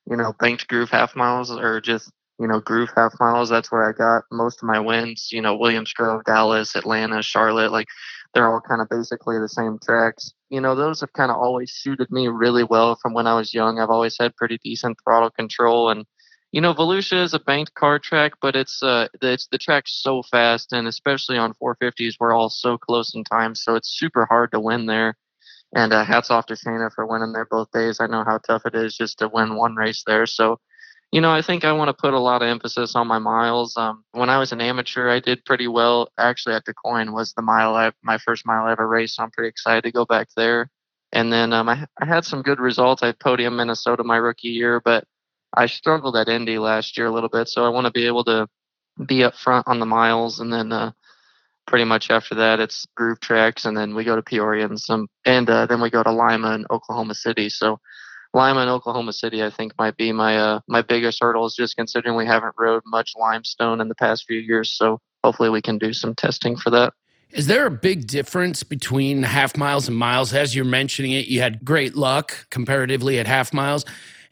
you 0.09 0.17
know, 0.17 0.33
banked 0.39 0.67
groove 0.67 0.89
half 0.89 1.15
miles 1.15 1.51
or 1.51 1.79
just 1.79 2.11
you 2.39 2.47
know, 2.47 2.59
groove 2.59 2.89
half 2.95 3.13
miles. 3.19 3.49
That's 3.49 3.71
where 3.71 3.87
I 3.87 3.93
got 3.93 4.23
most 4.31 4.61
of 4.61 4.67
my 4.67 4.79
wins. 4.79 5.29
You 5.31 5.41
know, 5.41 5.55
Williams 5.55 5.93
Grove, 5.93 6.23
Dallas, 6.25 6.75
Atlanta, 6.75 7.21
Charlotte, 7.21 7.71
like 7.71 7.87
they're 8.33 8.51
all 8.51 8.61
kind 8.61 8.81
of 8.81 8.89
basically 8.89 9.39
the 9.39 9.49
same 9.49 9.79
tracks. 9.83 10.33
You 10.53 10.61
know, 10.61 10.75
those 10.75 11.01
have 11.01 11.13
kind 11.13 11.31
of 11.31 11.37
always 11.37 11.73
suited 11.73 12.11
me 12.11 12.27
really 12.27 12.63
well 12.63 12.95
from 13.01 13.13
when 13.13 13.27
I 13.27 13.35
was 13.35 13.53
young. 13.53 13.79
I've 13.79 13.89
always 13.89 14.17
had 14.19 14.35
pretty 14.37 14.59
decent 14.63 14.97
throttle 15.03 15.31
control 15.31 15.89
and 15.89 16.05
you 16.53 16.61
know, 16.61 16.73
Volusia 16.73 17.23
is 17.23 17.33
a 17.33 17.39
banked 17.39 17.73
car 17.73 17.97
track, 17.99 18.33
but 18.39 18.55
it's 18.55 18.83
uh, 18.83 19.07
it's 19.23 19.47
the 19.47 19.57
track's 19.57 20.01
so 20.03 20.21
fast, 20.21 20.71
and 20.71 20.87
especially 20.87 21.35
on 21.35 21.55
450s, 21.55 22.17
we're 22.19 22.33
all 22.33 22.49
so 22.49 22.77
close 22.77 23.15
in 23.15 23.23
time, 23.23 23.55
so 23.55 23.75
it's 23.75 23.89
super 23.89 24.27
hard 24.27 24.51
to 24.51 24.59
win 24.59 24.85
there. 24.85 25.17
And 25.75 25.93
uh, 25.93 26.05
hats 26.05 26.29
off 26.31 26.45
to 26.47 26.55
Shayna 26.55 26.91
for 26.93 27.07
winning 27.07 27.33
there 27.33 27.47
both 27.49 27.71
days. 27.71 27.99
I 27.99 28.07
know 28.07 28.23
how 28.23 28.37
tough 28.37 28.67
it 28.67 28.75
is 28.75 28.95
just 28.95 29.19
to 29.19 29.29
win 29.29 29.55
one 29.55 29.75
race 29.75 30.03
there. 30.05 30.27
So, 30.27 30.59
you 31.13 31.21
know, 31.21 31.31
I 31.31 31.43
think 31.43 31.63
I 31.63 31.71
want 31.73 31.89
to 31.89 31.93
put 31.93 32.15
a 32.15 32.19
lot 32.19 32.41
of 32.41 32.47
emphasis 32.47 32.95
on 32.95 33.07
my 33.07 33.19
miles. 33.19 33.77
Um, 33.77 34.03
when 34.13 34.31
I 34.31 34.39
was 34.39 34.51
an 34.51 34.61
amateur, 34.61 35.11
I 35.11 35.19
did 35.19 35.45
pretty 35.45 35.67
well. 35.67 36.09
Actually, 36.17 36.55
at 36.55 36.65
DuQuoin 36.65 37.13
was 37.13 37.33
the 37.33 37.43
mile 37.43 37.75
I, 37.75 37.91
my 38.01 38.17
first 38.17 38.47
mile 38.47 38.65
I 38.65 38.71
ever 38.71 38.87
raced. 38.87 39.17
So 39.17 39.23
I'm 39.23 39.29
pretty 39.29 39.49
excited 39.49 39.83
to 39.83 39.91
go 39.91 40.05
back 40.05 40.29
there. 40.35 40.71
And 41.11 41.31
then 41.31 41.53
um, 41.53 41.69
I, 41.69 41.85
I 42.01 42.05
had 42.05 42.25
some 42.25 42.41
good 42.41 42.59
results. 42.59 43.03
I 43.03 43.11
podium 43.11 43.57
Minnesota 43.57 44.03
my 44.03 44.17
rookie 44.17 44.47
year, 44.47 44.81
but 44.83 45.03
I 45.55 45.67
struggled 45.67 46.17
at 46.17 46.29
Indy 46.29 46.57
last 46.57 46.97
year 46.97 47.05
a 47.05 47.11
little 47.11 47.29
bit. 47.29 47.47
So 47.47 47.63
I 47.63 47.69
want 47.69 47.85
to 47.85 47.91
be 47.91 48.07
able 48.07 48.23
to 48.23 48.47
be 49.05 49.23
up 49.23 49.35
front 49.35 49.67
on 49.67 49.79
the 49.79 49.85
miles 49.85 50.39
and 50.39 50.51
then 50.51 50.71
uh, 50.71 50.93
pretty 51.67 51.85
much 51.85 52.09
after 52.09 52.33
that 52.35 52.59
it's 52.59 52.87
groove 52.95 53.19
tracks 53.19 53.65
and 53.65 53.77
then 53.77 53.93
we 53.93 54.03
go 54.03 54.15
to 54.15 54.21
Peoria 54.21 54.65
and 54.65 54.79
some 54.79 55.07
and 55.25 55.49
uh, 55.49 55.65
then 55.65 55.79
we 55.81 55.89
go 55.91 56.01
to 56.01 56.11
Lima 56.11 56.53
and 56.53 56.65
Oklahoma 56.71 57.13
City. 57.13 57.49
So 57.49 57.79
Lima 58.33 58.61
and 58.61 58.69
Oklahoma 58.69 59.13
City 59.13 59.43
I 59.43 59.49
think 59.49 59.73
might 59.77 59.95
be 59.95 60.11
my 60.11 60.37
uh, 60.37 60.59
my 60.67 60.81
biggest 60.81 61.19
hurdles 61.21 61.55
just 61.55 61.75
considering 61.75 62.15
we 62.15 62.25
haven't 62.25 62.55
rode 62.57 62.83
much 62.85 63.13
limestone 63.15 63.79
in 63.79 63.87
the 63.87 63.95
past 63.95 64.25
few 64.25 64.39
years. 64.39 64.71
So 64.71 64.99
hopefully 65.23 65.49
we 65.49 65.61
can 65.61 65.77
do 65.77 65.93
some 65.93 66.15
testing 66.15 66.57
for 66.57 66.69
that. 66.71 66.93
Is 67.31 67.47
there 67.47 67.65
a 67.65 67.71
big 67.71 68.05
difference 68.05 68.61
between 68.61 69.23
half 69.23 69.57
miles 69.57 69.87
and 69.87 69.97
miles? 69.97 70.33
As 70.33 70.55
you're 70.55 70.65
mentioning 70.65 71.11
it, 71.13 71.25
you 71.25 71.41
had 71.41 71.65
great 71.65 71.95
luck 71.95 72.47
comparatively 72.51 73.17
at 73.17 73.25
half 73.25 73.53
miles. 73.53 73.85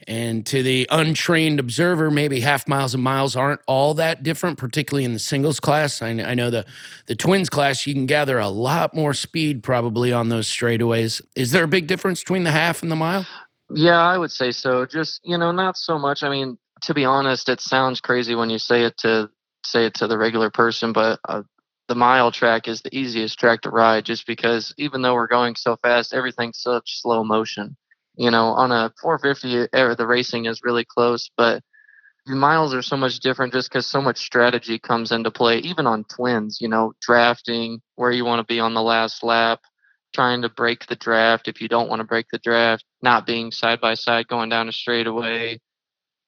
And 0.08 0.46
to 0.48 0.64
the 0.64 0.88
untrained 0.90 1.60
observer, 1.60 2.10
maybe 2.10 2.40
half 2.40 2.68
miles 2.68 2.94
and 2.94 3.04
miles 3.04 3.36
aren't 3.36 3.62
all 3.68 3.94
that 3.96 4.24
different, 4.24 4.58
particularly 4.58 5.06
in 5.06 5.14
the 5.14 5.20
singles 5.20 5.60
class. 5.60 6.02
I, 6.02 6.10
I, 6.10 6.34
know 6.34 6.50
the, 6.50 6.66
the 7.06 7.16
twins 7.16 7.50
class, 7.50 7.86
you 7.86 7.94
can 7.94 8.08
gather 8.08 8.40
a 8.40 8.50
lot 8.50 8.96
more 8.96 9.14
speed 9.14 9.62
probably 9.64 10.12
on 10.12 10.30
those 10.30 10.48
straightaways. 10.48 11.22
Is 11.36 11.52
there 11.52 11.64
a 11.64 11.68
big 11.68 11.88
difference 11.88 12.22
between 12.22 12.44
the 12.44 12.52
half 12.52 12.82
and 12.82 12.92
the 12.92 12.96
mile? 12.96 13.26
Yeah, 13.76 14.00
I 14.00 14.18
would 14.18 14.32
say 14.32 14.52
so. 14.52 14.86
Just, 14.86 15.22
you 15.24 15.38
know, 15.38 15.52
not 15.52 15.78
so 15.78 15.98
much. 16.00 16.24
I 16.24 16.30
mean, 16.30 16.58
to 16.84 16.94
be 16.94 17.06
honest, 17.06 17.50
it 17.50 17.62
sounds 17.62 18.02
crazy 18.02 18.36
when 18.36 18.50
you 18.50 18.60
say 18.60 18.84
it 18.84 18.98
to 19.00 19.30
say 19.66 19.86
it 19.86 19.94
to 19.96 20.08
the 20.08 20.18
regular 20.18 20.50
person, 20.50 20.94
but 20.94 21.20
uh, 21.30 21.44
the 21.88 21.96
mile 21.96 22.32
track 22.32 22.68
is 22.68 22.82
the 22.82 22.96
easiest 22.96 23.40
track 23.40 23.62
to 23.62 23.70
ride 23.70 24.06
just 24.06 24.26
because 24.28 24.74
even 24.78 25.02
though 25.02 25.14
we're 25.14 25.28
going 25.28 25.56
so 25.56 25.78
fast, 25.78 26.14
everything's 26.14 26.60
such 26.62 27.02
slow 27.02 27.24
motion 27.24 27.78
you 28.16 28.30
know, 28.32 28.48
on 28.50 28.72
a 28.72 28.94
450, 29.02 29.70
er, 29.76 29.96
the 29.96 30.08
racing 30.08 30.46
is 30.46 30.62
really 30.64 30.86
close, 30.86 31.30
but 31.38 31.64
the 32.26 32.36
miles 32.36 32.74
are 32.74 32.82
so 32.82 32.98
much 32.98 33.20
different 33.20 33.54
just 33.54 33.70
because 33.70 33.88
so 33.88 34.02
much 34.02 34.20
strategy 34.20 34.80
comes 34.80 35.12
into 35.12 35.32
play, 35.32 35.60
even 35.60 35.88
on 35.88 36.04
twins, 36.06 36.60
you 36.62 36.68
know, 36.68 36.94
drafting, 37.02 37.82
where 37.96 38.12
you 38.12 38.26
want 38.26 38.40
to 38.46 38.54
be 38.54 38.60
on 38.60 38.74
the 38.74 38.82
last 38.82 39.24
lap, 39.24 39.62
trying 40.14 40.42
to 40.44 40.50
break 40.50 40.86
the 40.88 40.96
draft 40.96 41.48
if 41.48 41.62
you 41.62 41.68
don't 41.68 41.90
want 41.90 42.00
to 42.02 42.06
break 42.08 42.28
the 42.32 42.40
draft, 42.40 42.86
not 43.02 43.26
being 43.26 43.52
side 43.52 43.82
by 43.82 43.94
side 43.96 44.28
going 44.28 44.50
down 44.50 44.70
a 44.70 44.72
straightaway, 44.72 45.60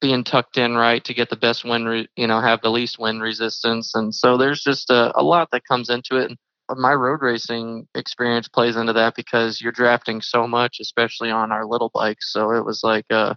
being 0.01 0.23
tucked 0.23 0.57
in 0.57 0.75
right 0.75 1.03
to 1.05 1.13
get 1.13 1.29
the 1.29 1.35
best 1.37 1.63
wind, 1.65 1.87
re- 1.87 2.07
you 2.17 2.27
know, 2.27 2.41
have 2.41 2.61
the 2.61 2.71
least 2.71 2.99
wind 2.99 3.21
resistance. 3.21 3.95
And 3.95 4.13
so 4.13 4.37
there's 4.37 4.61
just 4.63 4.89
a, 4.89 5.17
a 5.19 5.23
lot 5.23 5.49
that 5.51 5.65
comes 5.65 5.89
into 5.89 6.17
it 6.17 6.29
And 6.29 6.37
my 6.79 6.93
road 6.93 7.21
racing 7.21 7.87
experience 7.95 8.47
plays 8.47 8.75
into 8.75 8.93
that 8.93 9.15
because 9.15 9.61
you're 9.61 9.71
drafting 9.71 10.21
so 10.21 10.47
much, 10.47 10.77
especially 10.81 11.31
on 11.31 11.51
our 11.51 11.65
little 11.65 11.91
bikes. 11.93 12.33
So 12.33 12.51
it 12.51 12.65
was 12.65 12.81
like, 12.83 13.05
uh, 13.11 13.35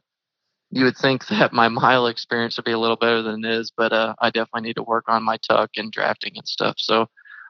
you 0.70 0.84
would 0.84 0.96
think 0.96 1.26
that 1.28 1.52
my 1.52 1.68
mile 1.68 2.06
experience 2.08 2.56
would 2.56 2.64
be 2.64 2.72
a 2.72 2.78
little 2.78 2.96
better 2.96 3.22
than 3.22 3.44
it 3.44 3.50
is, 3.50 3.72
but 3.76 3.92
uh, 3.92 4.14
I 4.20 4.30
definitely 4.30 4.68
need 4.68 4.76
to 4.76 4.82
work 4.82 5.04
on 5.08 5.22
my 5.22 5.38
tuck 5.48 5.70
and 5.76 5.92
drafting 5.92 6.32
and 6.36 6.48
stuff. 6.48 6.76
So 6.78 7.06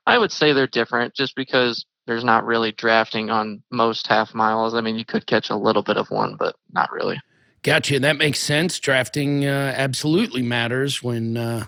I 0.07 0.19
would 0.19 0.33
say 0.33 0.53
they're 0.53 0.67
different 0.67 1.15
just 1.15 1.35
because 1.37 1.85
there's 2.07 2.25
not 2.25 2.45
really 2.45 2.73
drafting 2.73 3.31
on 3.31 3.63
most 3.71 4.07
half 4.07 4.35
miles. 4.35 4.75
I 4.75 4.81
mean, 4.81 4.97
you 4.97 5.05
could 5.05 5.27
catch 5.27 5.51
a 5.51 5.57
little 5.57 5.83
bit 5.83 5.97
of 5.97 6.11
one, 6.11 6.37
but 6.37 6.57
not 6.73 6.91
really. 6.93 7.21
Gotcha. 7.63 7.99
That 7.99 8.17
makes 8.17 8.39
sense. 8.39 8.79
Drafting 8.79 9.45
uh, 9.45 9.75
absolutely 9.77 10.43
matters 10.43 11.03
when 11.03 11.37
uh, 11.37 11.67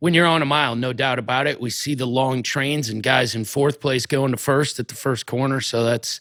when 0.00 0.14
you're 0.14 0.26
on 0.26 0.42
a 0.42 0.46
mile, 0.46 0.74
no 0.74 0.92
doubt 0.92 1.18
about 1.18 1.46
it. 1.46 1.60
We 1.60 1.70
see 1.70 1.94
the 1.94 2.06
long 2.06 2.42
trains 2.42 2.88
and 2.88 3.02
guys 3.02 3.34
in 3.34 3.44
fourth 3.44 3.80
place 3.80 4.06
going 4.06 4.32
to 4.32 4.36
first 4.36 4.80
at 4.80 4.88
the 4.88 4.94
first 4.94 5.26
corner. 5.26 5.60
So 5.60 5.84
that's, 5.84 6.20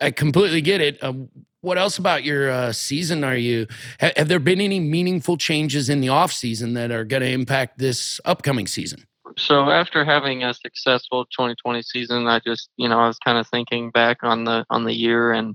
I 0.00 0.10
completely 0.10 0.60
get 0.60 0.80
it. 0.80 1.02
Uh, 1.02 1.14
what 1.62 1.78
else 1.78 1.98
about 1.98 2.22
your 2.22 2.50
uh, 2.50 2.72
season 2.72 3.24
are 3.24 3.34
you, 3.34 3.66
ha- 3.98 4.12
have 4.16 4.28
there 4.28 4.38
been 4.38 4.60
any 4.60 4.78
meaningful 4.78 5.36
changes 5.36 5.88
in 5.88 6.00
the 6.00 6.10
off 6.10 6.32
season 6.32 6.74
that 6.74 6.92
are 6.92 7.04
going 7.04 7.22
to 7.22 7.30
impact 7.30 7.78
this 7.78 8.20
upcoming 8.24 8.66
season? 8.66 9.06
So 9.38 9.70
after 9.70 10.04
having 10.04 10.44
a 10.44 10.52
successful 10.52 11.24
2020 11.26 11.82
season, 11.82 12.26
I 12.26 12.40
just, 12.40 12.70
you 12.76 12.88
know, 12.88 12.98
I 12.98 13.06
was 13.06 13.18
kind 13.18 13.38
of 13.38 13.46
thinking 13.48 13.90
back 13.90 14.18
on 14.22 14.44
the, 14.44 14.66
on 14.68 14.84
the 14.84 14.94
year 14.94 15.32
and 15.32 15.54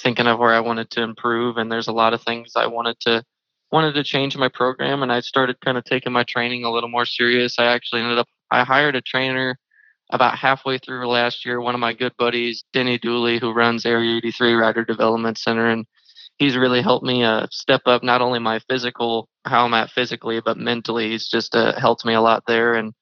thinking 0.00 0.26
of 0.26 0.38
where 0.38 0.52
I 0.52 0.60
wanted 0.60 0.90
to 0.90 1.02
improve. 1.02 1.56
And 1.56 1.70
there's 1.70 1.88
a 1.88 1.92
lot 1.92 2.12
of 2.12 2.22
things 2.22 2.52
I 2.56 2.66
wanted 2.66 2.98
to, 3.00 3.22
wanted 3.70 3.94
to 3.94 4.04
change 4.04 4.36
my 4.36 4.48
program 4.48 5.02
and 5.02 5.12
I 5.12 5.20
started 5.20 5.60
kind 5.60 5.78
of 5.78 5.84
taking 5.84 6.12
my 6.12 6.24
training 6.24 6.64
a 6.64 6.72
little 6.72 6.88
more 6.88 7.06
serious. 7.06 7.58
I 7.58 7.66
actually 7.66 8.02
ended 8.02 8.18
up 8.18 8.26
I 8.50 8.64
hired 8.64 8.96
a 8.96 9.00
trainer 9.00 9.56
about 10.10 10.36
halfway 10.36 10.78
through 10.78 11.08
last 11.08 11.46
year, 11.46 11.60
one 11.60 11.74
of 11.74 11.80
my 11.80 11.92
good 11.92 12.12
buddies, 12.18 12.64
Denny 12.72 12.98
Dooley, 12.98 13.38
who 13.38 13.52
runs 13.52 13.86
Area 13.86 14.16
83 14.16 14.54
Rider 14.54 14.84
Development 14.84 15.38
Center, 15.38 15.70
and 15.70 15.86
he's 16.38 16.56
really 16.56 16.82
helped 16.82 17.04
me 17.04 17.22
uh, 17.22 17.46
step 17.52 17.82
up 17.86 18.02
not 18.02 18.20
only 18.20 18.40
my 18.40 18.58
physical, 18.68 19.28
how 19.44 19.66
I'm 19.66 19.74
at 19.74 19.90
physically, 19.90 20.40
but 20.44 20.58
mentally. 20.58 21.10
He's 21.10 21.28
just 21.28 21.54
uh, 21.54 21.78
helped 21.78 22.04
me 22.04 22.14
a 22.14 22.20
lot 22.20 22.42
there, 22.46 22.74
and 22.74 22.92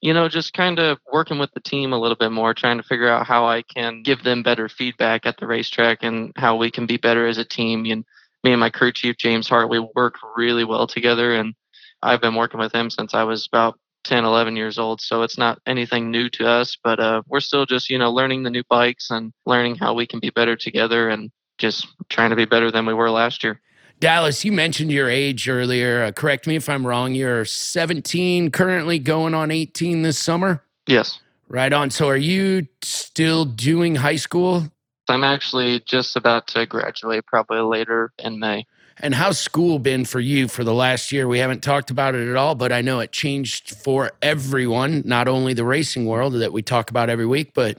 you 0.00 0.14
know, 0.14 0.28
just 0.28 0.52
kind 0.52 0.78
of 0.78 0.98
working 1.12 1.38
with 1.38 1.50
the 1.52 1.60
team 1.60 1.92
a 1.92 1.98
little 1.98 2.16
bit 2.16 2.30
more, 2.30 2.54
trying 2.54 2.76
to 2.76 2.82
figure 2.84 3.08
out 3.08 3.26
how 3.26 3.46
I 3.46 3.62
can 3.62 4.02
give 4.02 4.22
them 4.22 4.42
better 4.42 4.68
feedback 4.68 5.26
at 5.26 5.38
the 5.38 5.46
racetrack 5.46 6.02
and 6.02 6.32
how 6.36 6.56
we 6.56 6.70
can 6.70 6.86
be 6.86 6.96
better 6.96 7.26
as 7.26 7.38
a 7.38 7.44
team. 7.44 7.82
Know, 7.82 8.02
me 8.44 8.52
and 8.52 8.60
my 8.60 8.70
crew 8.70 8.92
chief 8.92 9.16
James 9.16 9.48
Hart, 9.48 9.68
we 9.68 9.80
work 9.96 10.16
really 10.36 10.64
well 10.64 10.86
together, 10.86 11.34
and 11.34 11.54
I've 12.02 12.20
been 12.20 12.36
working 12.36 12.60
with 12.60 12.72
him 12.72 12.90
since 12.90 13.12
I 13.12 13.24
was 13.24 13.48
about 13.48 13.78
10, 14.04 14.24
11 14.24 14.54
years 14.54 14.78
old. 14.78 15.00
So 15.00 15.22
it's 15.22 15.36
not 15.36 15.60
anything 15.66 16.10
new 16.10 16.30
to 16.30 16.48
us, 16.48 16.76
but 16.82 17.00
uh, 17.00 17.22
we're 17.26 17.40
still 17.40 17.66
just 17.66 17.90
you 17.90 17.98
know 17.98 18.12
learning 18.12 18.44
the 18.44 18.50
new 18.50 18.62
bikes 18.68 19.10
and 19.10 19.32
learning 19.46 19.76
how 19.76 19.94
we 19.94 20.06
can 20.06 20.20
be 20.20 20.30
better 20.30 20.54
together, 20.54 21.08
and 21.08 21.30
just 21.58 21.88
trying 22.08 22.30
to 22.30 22.36
be 22.36 22.44
better 22.44 22.70
than 22.70 22.86
we 22.86 22.94
were 22.94 23.10
last 23.10 23.42
year. 23.42 23.60
Dallas, 24.00 24.44
you 24.44 24.52
mentioned 24.52 24.92
your 24.92 25.08
age 25.08 25.48
earlier. 25.48 26.04
Uh, 26.04 26.12
correct 26.12 26.46
me 26.46 26.56
if 26.56 26.68
I'm 26.68 26.86
wrong. 26.86 27.14
You're 27.14 27.44
17, 27.44 28.50
currently 28.50 28.98
going 28.98 29.34
on 29.34 29.50
18 29.50 30.02
this 30.02 30.18
summer. 30.18 30.62
Yes. 30.86 31.20
Right 31.48 31.72
on. 31.72 31.90
So, 31.90 32.08
are 32.08 32.16
you 32.16 32.68
still 32.82 33.44
doing 33.44 33.96
high 33.96 34.16
school 34.16 34.70
I'm 35.08 35.24
actually 35.24 35.80
just 35.80 36.16
about 36.16 36.46
to 36.48 36.66
graduate, 36.66 37.26
probably 37.26 37.60
later 37.60 38.12
in 38.18 38.38
May. 38.38 38.66
And 39.00 39.14
how's 39.14 39.38
school 39.38 39.78
been 39.78 40.04
for 40.04 40.20
you 40.20 40.48
for 40.48 40.64
the 40.64 40.74
last 40.74 41.12
year? 41.12 41.28
We 41.28 41.38
haven't 41.38 41.62
talked 41.62 41.90
about 41.90 42.14
it 42.14 42.28
at 42.28 42.36
all, 42.36 42.54
but 42.54 42.72
I 42.72 42.80
know 42.80 43.00
it 43.00 43.12
changed 43.12 43.76
for 43.76 44.10
everyone, 44.22 45.02
not 45.04 45.28
only 45.28 45.54
the 45.54 45.64
racing 45.64 46.04
world 46.04 46.34
that 46.34 46.52
we 46.52 46.62
talk 46.62 46.90
about 46.90 47.08
every 47.08 47.26
week, 47.26 47.52
but 47.54 47.76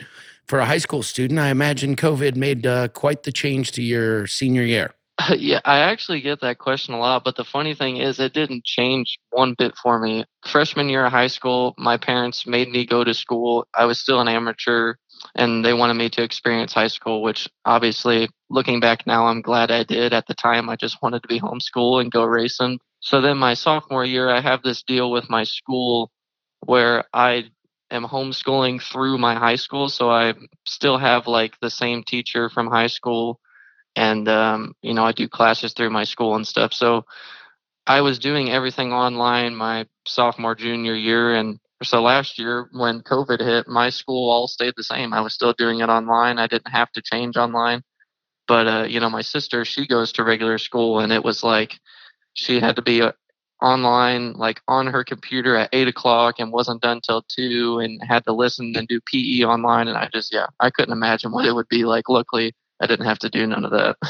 for 0.47 0.59
a 0.59 0.65
high 0.65 0.77
school 0.77 1.03
student, 1.03 1.39
I 1.39 1.49
imagine 1.49 1.95
COVID 1.95 2.35
made 2.35 2.65
uh, 2.65 2.87
quite 2.87 3.23
the 3.23 3.31
change 3.33 3.73
to 3.73 3.83
your 3.83 4.27
senior 4.27 4.63
year. 4.63 4.93
Yeah, 5.37 5.59
I 5.65 5.79
actually 5.79 6.21
get 6.21 6.41
that 6.41 6.57
question 6.59 6.93
a 6.93 6.99
lot, 6.99 7.23
but 7.23 7.35
the 7.35 7.43
funny 7.43 7.73
thing 7.73 7.97
is, 7.97 8.19
it 8.19 8.33
didn't 8.33 8.63
change 8.65 9.19
one 9.31 9.53
bit 9.57 9.75
for 9.77 9.99
me. 9.99 10.25
Freshman 10.45 10.89
year 10.89 11.05
of 11.05 11.11
high 11.11 11.27
school, 11.27 11.73
my 11.77 11.97
parents 11.97 12.47
made 12.47 12.69
me 12.69 12.85
go 12.85 13.03
to 13.03 13.13
school. 13.13 13.67
I 13.73 13.85
was 13.85 13.99
still 13.99 14.21
an 14.21 14.27
amateur 14.27 14.95
and 15.35 15.63
they 15.63 15.73
wanted 15.73 15.95
me 15.95 16.09
to 16.11 16.23
experience 16.23 16.73
high 16.73 16.87
school, 16.87 17.21
which 17.21 17.47
obviously 17.65 18.29
looking 18.49 18.79
back 18.79 19.05
now, 19.05 19.27
I'm 19.27 19.41
glad 19.41 19.71
I 19.71 19.83
did. 19.83 20.13
At 20.13 20.27
the 20.27 20.33
time, 20.35 20.69
I 20.69 20.75
just 20.75 21.01
wanted 21.01 21.21
to 21.23 21.27
be 21.27 21.39
homeschool 21.39 22.01
and 22.01 22.11
go 22.11 22.23
racing. 22.25 22.79
So 23.01 23.21
then 23.21 23.37
my 23.37 23.53
sophomore 23.53 24.05
year, 24.05 24.29
I 24.29 24.41
have 24.41 24.63
this 24.63 24.83
deal 24.83 25.11
with 25.11 25.29
my 25.29 25.43
school 25.43 26.11
where 26.65 27.03
I 27.13 27.45
am 27.91 28.05
homeschooling 28.05 28.81
through 28.81 29.17
my 29.17 29.35
high 29.35 29.55
school. 29.55 29.89
So 29.89 30.09
I 30.09 30.33
still 30.67 30.97
have 30.97 31.27
like 31.27 31.55
the 31.61 31.69
same 31.69 32.03
teacher 32.03 32.49
from 32.49 32.67
high 32.67 32.87
school. 32.87 33.39
And, 33.99 34.29
um, 34.29 34.75
you 34.81 34.93
know, 34.93 35.03
I 35.03 35.11
do 35.11 35.27
classes 35.27 35.73
through 35.73 35.89
my 35.89 36.05
school 36.05 36.35
and 36.35 36.47
stuff. 36.47 36.71
So 36.71 37.03
I 37.85 37.99
was 37.99 38.17
doing 38.17 38.49
everything 38.49 38.93
online 38.93 39.53
my 39.53 39.87
sophomore, 40.07 40.55
junior 40.55 40.95
year. 40.95 41.35
And 41.35 41.59
so 41.83 42.01
last 42.01 42.39
year 42.39 42.69
when 42.71 43.01
COVID 43.01 43.41
hit, 43.41 43.67
my 43.67 43.89
school 43.89 44.31
all 44.31 44.47
stayed 44.47 44.75
the 44.77 44.85
same. 44.85 45.13
I 45.13 45.19
was 45.19 45.33
still 45.33 45.51
doing 45.51 45.81
it 45.81 45.89
online. 45.89 46.39
I 46.39 46.47
didn't 46.47 46.71
have 46.71 46.89
to 46.93 47.01
change 47.01 47.35
online. 47.35 47.81
But 48.47 48.67
uh, 48.67 48.85
you 48.87 49.01
know, 49.01 49.09
my 49.09 49.21
sister, 49.21 49.65
she 49.65 49.85
goes 49.85 50.13
to 50.13 50.23
regular 50.23 50.59
school 50.59 51.01
and 51.01 51.11
it 51.11 51.25
was 51.25 51.43
like 51.43 51.77
she 52.35 52.61
had 52.61 52.77
to 52.77 52.81
be 52.81 53.01
uh, 53.01 53.11
online, 53.61 54.31
like 54.31 54.61
on 54.69 54.87
her 54.87 55.03
computer 55.03 55.57
at 55.57 55.71
eight 55.73 55.89
o'clock 55.89 56.35
and 56.39 56.53
wasn't 56.53 56.81
done 56.81 57.01
till 57.01 57.23
two 57.23 57.79
and 57.79 58.01
had 58.01 58.23
to 58.23 58.31
listen 58.31 58.71
and 58.77 58.87
do 58.87 59.01
PE 59.11 59.43
online. 59.43 59.89
And 59.89 59.97
I 59.97 60.07
just, 60.13 60.33
yeah, 60.33 60.47
I 60.61 60.69
couldn't 60.69 60.93
imagine 60.93 61.33
what 61.33 61.45
it 61.45 61.53
would 61.53 61.67
be 61.67 61.83
like. 61.83 62.07
Luckily, 62.07 62.53
I 62.79 62.87
didn't 62.87 63.05
have 63.05 63.19
to 63.19 63.29
do 63.29 63.45
none 63.45 63.65
of 63.65 63.71
that. 63.71 63.97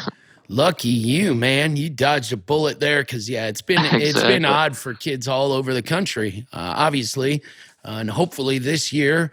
Lucky 0.52 0.90
you, 0.90 1.36
man! 1.36 1.76
You 1.76 1.92
dodged 1.92 2.34
a 2.34 2.38
bullet 2.38 2.80
there, 2.80 3.04
because 3.04 3.30
yeah, 3.30 3.46
it's 3.48 3.62
been 3.62 3.78
exactly. 3.78 4.04
it's 4.04 4.24
been 4.24 4.46
odd 4.46 4.76
for 4.76 4.96
kids 4.96 5.28
all 5.28 5.52
over 5.52 5.76
the 5.76 5.84
country, 5.84 6.48
uh, 6.52 6.74
obviously, 6.76 7.44
uh, 7.86 7.98
and 8.00 8.10
hopefully 8.10 8.58
this 8.58 8.92
year 8.92 9.32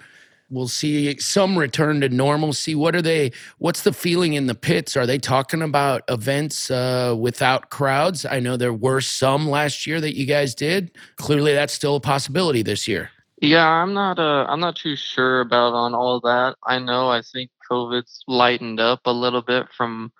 we'll 0.51 0.69
see 0.69 1.19
some 1.19 1.59
return 1.59 2.01
to 2.01 2.09
normalcy. 2.09 2.75
What 2.75 2.95
are 2.95 3.03
they? 3.03 3.33
What's 3.59 3.83
the 3.83 3.93
feeling 3.93 4.35
in 4.35 4.47
the 4.47 4.55
pits? 4.55 4.97
Are 4.97 5.07
they 5.07 5.19
talking 5.19 5.63
about 5.63 6.03
events 6.09 6.71
uh, 6.71 7.15
without 7.19 7.71
crowds? 7.71 8.25
I 8.25 8.41
know 8.41 8.57
there 8.57 8.73
were 8.73 9.01
some 9.01 9.49
last 9.49 9.87
year 9.87 10.01
that 10.01 10.17
you 10.17 10.27
guys 10.27 10.55
did. 10.55 10.91
Clearly, 11.17 11.53
that's 11.53 11.73
still 11.73 11.97
a 11.97 12.01
possibility 12.01 12.63
this 12.63 12.87
year. 12.87 13.11
Yeah, 13.41 13.67
I'm 13.67 13.93
not. 13.93 14.19
Uh, 14.19 14.47
I'm 14.49 14.61
not 14.61 14.77
too 14.77 14.97
sure 14.97 15.41
about 15.41 15.75
on 15.75 15.95
all 15.95 16.21
that. 16.21 16.57
I 16.65 16.79
know. 16.79 17.11
I 17.11 17.23
think 17.23 17.51
COVID's 17.71 18.23
lightened 18.27 18.81
up 18.81 19.01
a 19.05 19.13
little 19.13 19.43
bit 19.43 19.67
from 19.77 20.13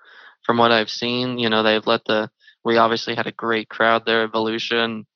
from 0.45 0.59
what 0.59 0.73
I've 0.73 0.91
seen. 0.91 1.39
You 1.39 1.49
know, 1.51 1.63
they've 1.63 1.87
let 1.87 2.05
the. 2.05 2.31
We 2.65 2.79
obviously 2.79 3.15
had 3.15 3.29
a 3.29 3.33
great 3.33 3.69
crowd 3.69 4.05
there, 4.07 4.23
at 4.23 4.31
Evolution 4.31 5.07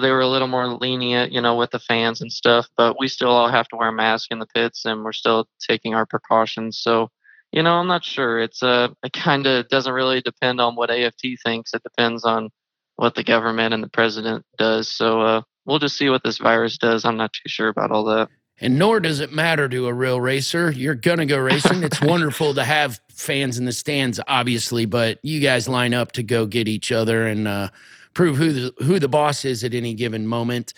they 0.00 0.10
were 0.10 0.20
a 0.20 0.28
little 0.28 0.48
more 0.48 0.66
lenient, 0.66 1.32
you 1.32 1.40
know, 1.40 1.56
with 1.56 1.70
the 1.70 1.78
fans 1.78 2.20
and 2.20 2.32
stuff, 2.32 2.68
but 2.76 2.98
we 2.98 3.08
still 3.08 3.30
all 3.30 3.48
have 3.48 3.68
to 3.68 3.76
wear 3.76 3.92
masks 3.92 4.28
in 4.30 4.38
the 4.38 4.46
pits 4.46 4.84
and 4.84 5.04
we're 5.04 5.12
still 5.12 5.46
taking 5.60 5.94
our 5.94 6.06
precautions. 6.06 6.78
So, 6.78 7.10
you 7.52 7.62
know, 7.62 7.74
I'm 7.74 7.86
not 7.86 8.04
sure. 8.04 8.40
It's 8.40 8.62
uh 8.62 8.88
it 9.02 9.12
kind 9.12 9.46
of 9.46 9.68
doesn't 9.68 9.92
really 9.92 10.20
depend 10.20 10.60
on 10.60 10.76
what 10.76 10.90
AFT 10.90 11.26
thinks. 11.44 11.74
It 11.74 11.82
depends 11.82 12.24
on 12.24 12.50
what 12.96 13.14
the 13.14 13.24
government 13.24 13.74
and 13.74 13.82
the 13.82 13.88
president 13.88 14.44
does. 14.58 14.88
So, 14.88 15.20
uh 15.20 15.42
we'll 15.66 15.78
just 15.78 15.96
see 15.96 16.08
what 16.08 16.24
this 16.24 16.38
virus 16.38 16.78
does. 16.78 17.04
I'm 17.04 17.16
not 17.16 17.32
too 17.32 17.48
sure 17.48 17.68
about 17.68 17.90
all 17.90 18.04
that. 18.04 18.28
And 18.60 18.78
nor 18.78 19.00
does 19.00 19.20
it 19.20 19.32
matter 19.32 19.68
to 19.68 19.86
a 19.86 19.94
real 19.94 20.20
racer. 20.20 20.70
You're 20.70 20.94
going 20.94 21.18
to 21.18 21.26
go 21.26 21.38
racing. 21.38 21.82
It's 21.82 22.00
wonderful 22.02 22.54
to 22.54 22.64
have 22.64 23.00
fans 23.10 23.58
in 23.58 23.64
the 23.64 23.72
stands, 23.72 24.20
obviously, 24.28 24.84
but 24.84 25.18
you 25.22 25.40
guys 25.40 25.68
line 25.68 25.94
up 25.94 26.12
to 26.12 26.22
go 26.22 26.46
get 26.46 26.68
each 26.68 26.92
other 26.92 27.26
and 27.26 27.48
uh, 27.48 27.68
prove 28.12 28.36
who 28.36 28.52
the, 28.52 28.84
who 28.84 28.98
the 28.98 29.08
boss 29.08 29.44
is 29.44 29.64
at 29.64 29.72
any 29.72 29.94
given 29.94 30.26
moment. 30.26 30.74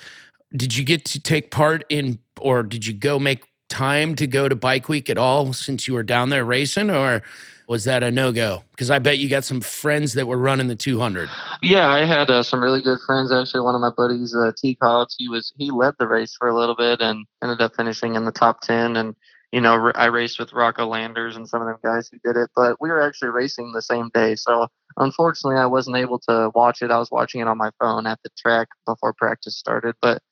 Did 0.54 0.76
you 0.76 0.84
get 0.84 1.04
to 1.06 1.20
take 1.20 1.50
part 1.50 1.84
in, 1.88 2.18
or 2.40 2.62
did 2.62 2.86
you 2.86 2.92
go 2.92 3.18
make 3.18 3.44
time 3.72 4.14
to 4.16 4.26
go 4.26 4.48
to 4.48 4.54
Bike 4.54 4.88
Week 4.88 5.08
at 5.08 5.18
all 5.18 5.52
since 5.52 5.88
you 5.88 5.94
were 5.94 6.02
down 6.02 6.28
there 6.28 6.44
racing, 6.44 6.90
or 6.90 7.22
was 7.66 7.84
that 7.84 8.02
a 8.02 8.10
no 8.10 8.32
go? 8.32 8.62
Because 8.72 8.90
I 8.90 8.98
bet 8.98 9.18
you 9.18 9.30
got 9.30 9.44
some 9.44 9.62
friends 9.62 10.12
that 10.12 10.26
were 10.26 10.36
running 10.36 10.68
the 10.68 10.76
200. 10.76 11.30
Yeah, 11.62 11.88
I 11.88 12.04
had 12.04 12.30
uh, 12.30 12.42
some 12.42 12.62
really 12.62 12.82
good 12.82 12.98
friends. 13.06 13.32
Actually, 13.32 13.62
one 13.62 13.74
of 13.74 13.80
my 13.80 13.90
buddies, 13.96 14.34
uh, 14.34 14.52
Teagg 14.62 14.76
Hobbs, 14.82 15.16
he 15.18 15.28
was 15.28 15.52
he 15.56 15.70
led 15.70 15.94
the 15.98 16.06
race 16.06 16.36
for 16.38 16.48
a 16.48 16.54
little 16.54 16.76
bit 16.76 17.00
and 17.00 17.26
ended 17.42 17.62
up 17.62 17.74
finishing 17.74 18.14
in 18.14 18.26
the 18.26 18.32
top 18.32 18.60
10. 18.60 18.96
And 18.96 19.16
you 19.52 19.60
know, 19.60 19.92
I 19.94 20.06
raced 20.06 20.38
with 20.38 20.52
Rocco 20.52 20.86
Landers 20.86 21.36
and 21.36 21.48
some 21.48 21.60
of 21.60 21.68
them 21.68 21.76
guys 21.82 22.08
who 22.08 22.18
did 22.24 22.40
it, 22.40 22.50
but 22.56 22.76
we 22.80 22.88
were 22.88 23.02
actually 23.02 23.28
racing 23.28 23.72
the 23.72 23.82
same 23.82 24.10
day. 24.14 24.34
So 24.34 24.66
unfortunately, 24.96 25.60
I 25.60 25.66
wasn't 25.66 25.96
able 25.96 26.18
to 26.28 26.50
watch 26.54 26.80
it. 26.80 26.90
I 26.90 26.98
was 26.98 27.10
watching 27.10 27.42
it 27.42 27.48
on 27.48 27.58
my 27.58 27.70
phone 27.78 28.06
at 28.06 28.18
the 28.24 28.30
track 28.36 28.68
before 28.86 29.12
practice 29.12 29.56
started. 29.56 29.94
But, 30.00 30.22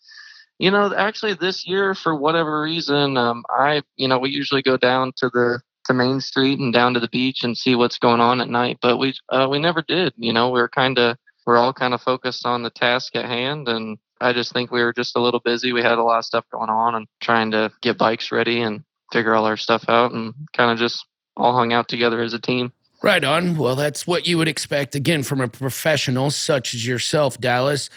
you 0.61 0.71
know, 0.71 0.95
actually 0.95 1.33
this 1.33 1.67
year, 1.67 1.95
for 1.95 2.14
whatever 2.14 2.61
reason, 2.61 3.17
um, 3.17 3.45
I, 3.49 3.83
you 3.97 4.07
know, 4.07 4.19
we 4.19 4.29
usually 4.29 4.61
go 4.61 4.76
down 4.76 5.12
to 5.17 5.31
the, 5.31 5.62
to 5.87 5.95
Main 5.95 6.21
Street 6.21 6.59
and 6.59 6.71
down 6.71 6.93
to 6.95 7.00
the 7.00 7.09
beach 7.09 7.43
and 7.43 7.57
see 7.57 7.75
what's 7.75 7.99
going 7.99 8.21
on 8.21 8.43
at 8.43 8.50
night, 8.50 8.76
but 8.83 8.99
we, 8.99 9.14
uh, 9.31 9.49
we 9.50 9.59
never 9.59 9.81
did, 9.81 10.12
you 10.19 10.35
know, 10.35 10.50
we 10.50 10.61
were 10.61 10.69
kind 10.69 10.99
of, 10.99 11.17
we're 11.47 11.57
all 11.57 11.73
kind 11.73 11.95
of 11.95 12.02
focused 12.02 12.45
on 12.45 12.62
the 12.62 12.69
task 12.69 13.17
at 13.17 13.25
hand 13.25 13.69
and 13.69 13.97
I 14.21 14.35
just 14.35 14.52
think 14.52 14.71
we 14.71 14.83
were 14.83 14.93
just 14.93 15.17
a 15.17 15.21
little 15.21 15.40
busy. 15.40 15.73
We 15.73 15.81
had 15.81 15.97
a 15.97 16.02
lot 16.02 16.19
of 16.19 16.26
stuff 16.26 16.45
going 16.52 16.69
on 16.69 16.95
and 16.95 17.07
trying 17.23 17.52
to 17.52 17.73
get 17.81 17.97
bikes 17.97 18.31
ready 18.31 18.61
and 18.61 18.85
figure 19.11 19.35
all 19.35 19.47
our 19.47 19.57
stuff 19.57 19.87
out 19.89 20.13
and 20.13 20.35
kind 20.52 20.71
of 20.71 20.78
just 20.78 21.06
all 21.39 21.56
hung 21.56 21.73
out 21.73 21.89
together 21.89 22.21
as 22.21 22.35
a 22.35 22.39
team. 22.39 22.71
Right 23.02 23.25
on. 23.25 23.56
Well, 23.56 23.76
that's 23.76 24.06
what 24.06 24.26
you 24.26 24.37
would 24.37 24.49
expect 24.49 24.95
again 24.95 25.23
from 25.23 25.41
a 25.41 25.49
professional 25.49 26.30
such 26.30 26.75
as 26.75 26.87
yourself, 26.87 27.41
Dallas. 27.41 27.89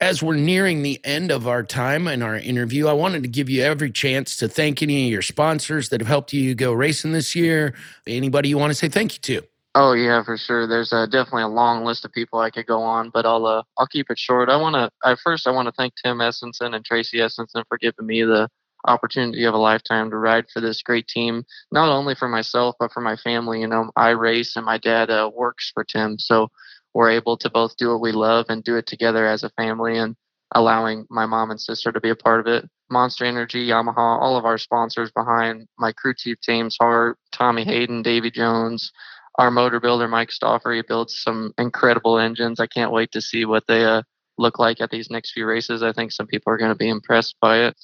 As 0.00 0.22
we're 0.22 0.36
nearing 0.36 0.82
the 0.82 1.00
end 1.04 1.30
of 1.30 1.48
our 1.48 1.62
time 1.62 2.06
in 2.06 2.22
our 2.22 2.36
interview, 2.36 2.86
I 2.86 2.92
wanted 2.92 3.22
to 3.22 3.28
give 3.28 3.48
you 3.48 3.62
every 3.62 3.90
chance 3.90 4.36
to 4.36 4.48
thank 4.48 4.82
any 4.82 5.06
of 5.06 5.10
your 5.10 5.22
sponsors 5.22 5.88
that 5.88 6.00
have 6.02 6.08
helped 6.08 6.34
you 6.34 6.54
go 6.54 6.72
racing 6.72 7.12
this 7.12 7.34
year. 7.34 7.74
Anybody 8.06 8.50
you 8.50 8.58
want 8.58 8.70
to 8.70 8.74
say 8.74 8.88
thank 8.88 9.14
you 9.14 9.40
to? 9.40 9.46
Oh 9.74 9.92
yeah, 9.92 10.22
for 10.22 10.36
sure. 10.36 10.66
There's 10.66 10.92
uh, 10.92 11.06
definitely 11.06 11.44
a 11.44 11.48
long 11.48 11.84
list 11.84 12.04
of 12.04 12.12
people 12.12 12.40
I 12.40 12.50
could 12.50 12.66
go 12.66 12.82
on, 12.82 13.10
but 13.10 13.24
I'll 13.24 13.46
uh, 13.46 13.62
I'll 13.78 13.86
keep 13.86 14.10
it 14.10 14.18
short. 14.18 14.48
I 14.50 14.56
want 14.56 14.74
to. 14.74 14.90
I 15.02 15.16
first 15.22 15.46
I 15.46 15.50
want 15.50 15.66
to 15.66 15.72
thank 15.72 15.94
Tim 16.02 16.18
Estenson 16.18 16.74
and 16.74 16.84
Tracy 16.84 17.18
Estenson 17.18 17.64
for 17.68 17.78
giving 17.78 18.06
me 18.06 18.22
the 18.22 18.48
opportunity 18.86 19.44
of 19.44 19.54
a 19.54 19.58
lifetime 19.58 20.10
to 20.10 20.16
ride 20.16 20.46
for 20.52 20.60
this 20.60 20.82
great 20.82 21.08
team, 21.08 21.44
not 21.72 21.90
only 21.90 22.14
for 22.14 22.28
myself, 22.28 22.76
but 22.78 22.92
for 22.92 23.00
my 23.00 23.16
family. 23.16 23.60
You 23.60 23.66
know, 23.66 23.90
I 23.96 24.10
race 24.10 24.56
and 24.56 24.64
my 24.64 24.78
dad 24.78 25.10
uh, 25.10 25.30
works 25.34 25.70
for 25.74 25.84
Tim. 25.84 26.18
So 26.18 26.48
we're 26.96 27.10
able 27.10 27.36
to 27.36 27.50
both 27.50 27.76
do 27.76 27.90
what 27.90 28.00
we 28.00 28.10
love 28.10 28.46
and 28.48 28.64
do 28.64 28.76
it 28.76 28.86
together 28.86 29.26
as 29.26 29.42
a 29.42 29.50
family 29.50 29.98
and 29.98 30.16
allowing 30.54 31.04
my 31.10 31.26
mom 31.26 31.50
and 31.50 31.60
sister 31.60 31.92
to 31.92 32.00
be 32.00 32.08
a 32.08 32.16
part 32.16 32.40
of 32.40 32.46
it. 32.46 32.64
Monster 32.90 33.26
Energy, 33.26 33.68
Yamaha, 33.68 33.98
all 33.98 34.38
of 34.38 34.46
our 34.46 34.56
sponsors 34.56 35.10
behind 35.10 35.68
my 35.78 35.92
crew 35.92 36.14
chief, 36.16 36.38
James 36.42 36.74
Hart, 36.80 37.18
Tommy 37.32 37.64
Hayden, 37.64 38.00
Davy 38.00 38.30
Jones, 38.30 38.90
our 39.38 39.50
motor 39.50 39.78
builder, 39.78 40.08
Mike 40.08 40.32
Stauffer. 40.32 40.72
He 40.72 40.80
builds 40.80 41.20
some 41.20 41.52
incredible 41.58 42.18
engines. 42.18 42.60
I 42.60 42.66
can't 42.66 42.92
wait 42.92 43.12
to 43.12 43.20
see 43.20 43.44
what 43.44 43.64
they 43.68 43.84
uh, 43.84 44.00
look 44.38 44.58
like 44.58 44.80
at 44.80 44.88
these 44.88 45.10
next 45.10 45.32
few 45.32 45.44
races. 45.44 45.82
I 45.82 45.92
think 45.92 46.12
some 46.12 46.26
people 46.26 46.50
are 46.50 46.58
going 46.58 46.72
to 46.72 46.74
be 46.74 46.88
impressed 46.88 47.36
by 47.42 47.58
it 47.58 47.76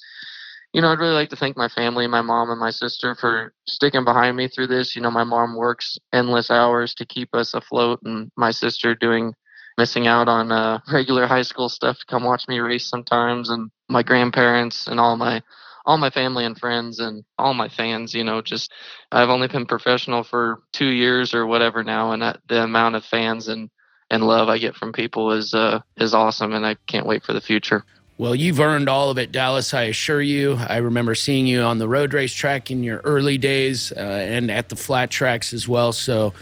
you 0.73 0.81
know, 0.81 0.91
I'd 0.91 0.99
really 0.99 1.13
like 1.13 1.29
to 1.29 1.35
thank 1.35 1.55
my 1.55 1.67
family, 1.67 2.07
my 2.07 2.21
mom 2.21 2.49
and 2.49 2.59
my 2.59 2.71
sister 2.71 3.15
for 3.15 3.53
sticking 3.67 4.03
behind 4.03 4.35
me 4.35 4.47
through 4.47 4.67
this. 4.67 4.95
You 4.95 5.03
know, 5.03 5.11
my 5.11 5.23
mom 5.23 5.55
works 5.55 5.99
endless 6.11 6.49
hours 6.49 6.95
to 6.95 7.05
keep 7.05 7.29
us 7.35 7.53
afloat, 7.53 7.99
and 8.03 8.31
my 8.35 8.49
sister 8.49 8.95
doing 8.95 9.33
missing 9.77 10.07
out 10.07 10.27
on 10.27 10.51
uh, 10.51 10.79
regular 10.91 11.27
high 11.27 11.43
school 11.43 11.69
stuff 11.69 11.99
to 11.99 12.05
come 12.07 12.23
watch 12.23 12.47
me 12.47 12.59
race 12.59 12.87
sometimes, 12.87 13.49
and 13.51 13.69
my 13.87 14.01
grandparents 14.01 14.87
and 14.87 14.99
all 14.99 15.15
my 15.15 15.43
all 15.85 15.97
my 15.97 16.09
family 16.09 16.45
and 16.45 16.57
friends 16.57 16.99
and 16.99 17.23
all 17.37 17.53
my 17.53 17.69
fans. 17.69 18.15
You 18.15 18.23
know, 18.23 18.41
just 18.41 18.71
I've 19.11 19.29
only 19.29 19.47
been 19.47 19.67
professional 19.67 20.23
for 20.23 20.63
two 20.73 20.89
years 20.89 21.35
or 21.35 21.45
whatever 21.45 21.83
now, 21.83 22.13
and 22.13 22.39
the 22.49 22.63
amount 22.63 22.95
of 22.95 23.05
fans 23.05 23.47
and 23.47 23.69
and 24.09 24.23
love 24.23 24.49
I 24.49 24.57
get 24.57 24.75
from 24.75 24.91
people 24.91 25.33
is 25.33 25.53
uh, 25.53 25.81
is 25.97 26.15
awesome, 26.15 26.53
and 26.53 26.65
I 26.65 26.77
can't 26.87 27.05
wait 27.05 27.23
for 27.23 27.33
the 27.33 27.41
future. 27.41 27.85
Well, 28.17 28.35
you've 28.35 28.59
earned 28.59 28.89
all 28.89 29.09
of 29.09 29.17
it, 29.17 29.31
Dallas. 29.31 29.73
I 29.73 29.83
assure 29.83 30.21
you. 30.21 30.59
I 30.69 30.77
remember 30.77 31.15
seeing 31.15 31.47
you 31.47 31.61
on 31.61 31.79
the 31.79 31.87
road 31.87 32.13
race 32.13 32.33
track 32.33 32.69
in 32.69 32.83
your 32.83 32.99
early 32.99 33.39
days 33.39 33.91
uh, 33.91 33.99
and 33.99 34.51
at 34.51 34.69
the 34.69 34.75
flat 34.75 35.09
tracks 35.09 35.51
as 35.51 35.67
well. 35.67 35.91
So 35.93 36.33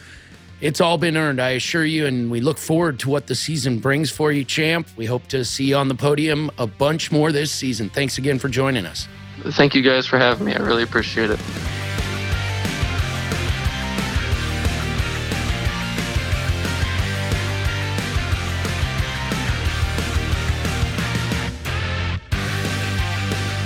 it's 0.60 0.81
all 0.81 0.97
been 0.97 1.15
earned, 1.15 1.41
I 1.41 1.51
assure 1.51 1.86
you. 1.86 2.05
And 2.05 2.29
we 2.29 2.41
look 2.41 2.57
forward 2.57 2.99
to 2.99 3.10
what 3.10 3.27
the 3.27 3.36
season 3.36 3.79
brings 3.79 4.12
for 4.12 4.34
you, 4.34 4.43
champ. 4.43 4.88
We 4.97 5.05
hope 5.05 5.27
to 5.27 5.45
see 5.45 5.65
you 5.65 5.77
on 5.77 5.88
the 5.88 5.95
podium 5.95 6.51
a 6.57 6.67
bunch 6.67 7.10
more 7.12 7.31
this 7.31 7.51
season. 7.51 7.89
Thanks 7.89 8.17
again 8.17 8.38
for 8.38 8.49
joining 8.49 8.86
us. 8.86 9.07
Thank 9.51 9.73
you 9.73 9.81
guys 9.81 10.05
for 10.05 10.19
having 10.19 10.45
me. 10.45 10.53
I 10.53 10.60
really 10.60 10.84
appreciate 10.84 11.31
it. 11.31 11.39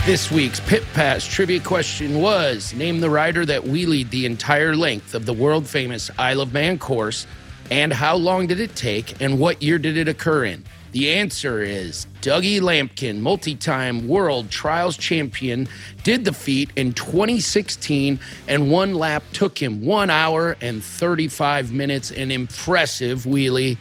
This 0.05 0.29
week's 0.29 0.59
Pit 0.59 0.83
Pass 0.93 1.25
trivia 1.25 1.59
question 1.59 2.21
was 2.21 2.75
Name 2.75 2.99
the 2.99 3.09
rider 3.09 3.43
that 3.43 3.63
wheelied 3.63 4.11
the 4.11 4.27
entire 4.27 4.75
length 4.75 5.15
of 5.15 5.25
the 5.25 5.33
world 5.33 5.67
famous 5.67 6.11
Isle 6.19 6.41
of 6.41 6.53
Man 6.53 6.77
course, 6.77 7.25
and 7.71 7.91
how 7.91 8.15
long 8.15 8.45
did 8.45 8.59
it 8.59 8.75
take, 8.75 9.19
and 9.19 9.39
what 9.39 9.63
year 9.63 9.79
did 9.79 9.97
it 9.97 10.07
occur 10.07 10.45
in? 10.45 10.63
The 10.91 11.11
answer 11.11 11.63
is 11.63 12.05
Dougie 12.21 12.61
Lampkin, 12.61 13.19
multi 13.19 13.55
time 13.55 14.07
world 14.07 14.51
trials 14.51 14.95
champion, 14.95 15.67
did 16.03 16.23
the 16.23 16.33
feat 16.33 16.69
in 16.75 16.93
2016, 16.93 18.19
and 18.47 18.69
one 18.69 18.93
lap 18.93 19.23
took 19.33 19.57
him 19.57 19.83
one 19.83 20.11
hour 20.11 20.55
and 20.61 20.83
35 20.83 21.73
minutes. 21.73 22.11
An 22.11 22.29
impressive 22.29 23.23
wheelie. 23.23 23.79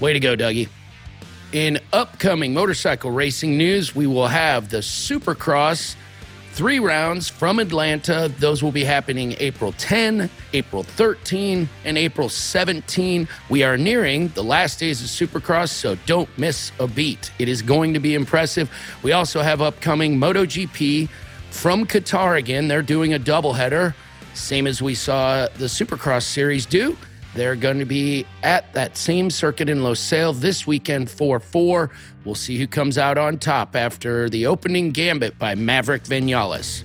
Way 0.00 0.14
to 0.14 0.20
go, 0.20 0.36
Dougie. 0.36 0.70
In 1.52 1.78
upcoming 1.94 2.52
motorcycle 2.52 3.10
racing 3.10 3.56
news, 3.56 3.94
we 3.96 4.06
will 4.06 4.26
have 4.26 4.68
the 4.68 4.78
Supercross 4.78 5.96
three 6.52 6.78
rounds 6.78 7.30
from 7.30 7.58
Atlanta. 7.58 8.30
Those 8.38 8.62
will 8.62 8.70
be 8.70 8.84
happening 8.84 9.34
April 9.38 9.72
10, 9.72 10.28
April 10.52 10.82
13, 10.82 11.66
and 11.86 11.96
April 11.96 12.28
17. 12.28 13.26
We 13.48 13.62
are 13.62 13.78
nearing 13.78 14.28
the 14.28 14.44
last 14.44 14.78
days 14.78 15.00
of 15.00 15.08
Supercross, 15.08 15.70
so 15.70 15.94
don't 16.04 16.28
miss 16.36 16.70
a 16.78 16.86
beat. 16.86 17.30
It 17.38 17.48
is 17.48 17.62
going 17.62 17.94
to 17.94 18.00
be 18.00 18.14
impressive. 18.14 18.70
We 19.02 19.12
also 19.12 19.40
have 19.40 19.62
upcoming 19.62 20.18
MotoGP 20.18 21.08
from 21.50 21.86
Qatar 21.86 22.38
again. 22.38 22.68
They're 22.68 22.82
doing 22.82 23.14
a 23.14 23.18
doubleheader, 23.18 23.94
same 24.34 24.66
as 24.66 24.82
we 24.82 24.94
saw 24.94 25.48
the 25.56 25.64
Supercross 25.64 26.24
series 26.24 26.66
do. 26.66 26.94
They're 27.34 27.56
going 27.56 27.78
to 27.78 27.84
be 27.84 28.26
at 28.42 28.72
that 28.72 28.96
same 28.96 29.30
circuit 29.30 29.68
in 29.68 29.78
Losail 29.78 30.38
this 30.38 30.66
weekend 30.66 31.10
for 31.10 31.38
four. 31.38 31.90
We'll 32.24 32.34
see 32.34 32.58
who 32.58 32.66
comes 32.66 32.98
out 32.98 33.18
on 33.18 33.38
top 33.38 33.76
after 33.76 34.28
the 34.28 34.46
opening 34.46 34.90
gambit 34.90 35.38
by 35.38 35.54
Maverick 35.54 36.04
Vinales. 36.04 36.84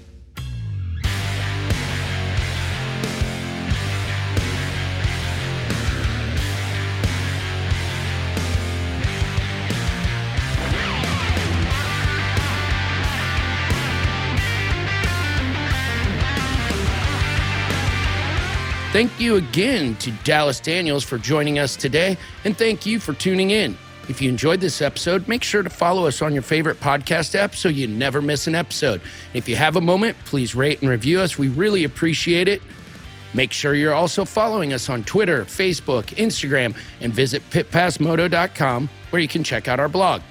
Thank 18.93 19.19
you 19.19 19.37
again 19.37 19.95
to 19.95 20.11
Dallas 20.23 20.59
Daniels 20.59 21.03
for 21.03 21.17
joining 21.17 21.57
us 21.57 21.75
today, 21.75 22.15
and 22.45 22.55
thank 22.55 22.85
you 22.85 22.99
for 22.99 23.13
tuning 23.13 23.49
in. 23.49 23.75
If 24.07 24.21
you 24.21 24.29
enjoyed 24.29 24.61
this 24.61 24.83
episode, 24.83 25.27
make 25.27 25.43
sure 25.43 25.63
to 25.63 25.69
follow 25.71 26.05
us 26.05 26.21
on 26.21 26.31
your 26.31 26.43
favorite 26.43 26.79
podcast 26.79 27.33
app 27.33 27.55
so 27.55 27.69
you 27.69 27.87
never 27.87 28.21
miss 28.21 28.45
an 28.45 28.53
episode. 28.53 29.01
If 29.33 29.49
you 29.49 29.55
have 29.55 29.77
a 29.77 29.81
moment, 29.81 30.15
please 30.25 30.53
rate 30.53 30.79
and 30.81 30.91
review 30.91 31.21
us. 31.21 31.39
We 31.39 31.47
really 31.47 31.85
appreciate 31.85 32.47
it. 32.47 32.61
Make 33.33 33.51
sure 33.51 33.73
you're 33.73 33.95
also 33.95 34.25
following 34.25 34.73
us 34.73 34.89
on 34.89 35.03
Twitter, 35.05 35.43
Facebook, 35.45 36.03
Instagram, 36.17 36.77
and 37.01 37.11
visit 37.11 37.41
pitpassmoto.com 37.49 38.89
where 39.09 39.21
you 39.23 39.27
can 39.27 39.43
check 39.43 39.67
out 39.67 39.79
our 39.79 39.89
blog. 39.89 40.21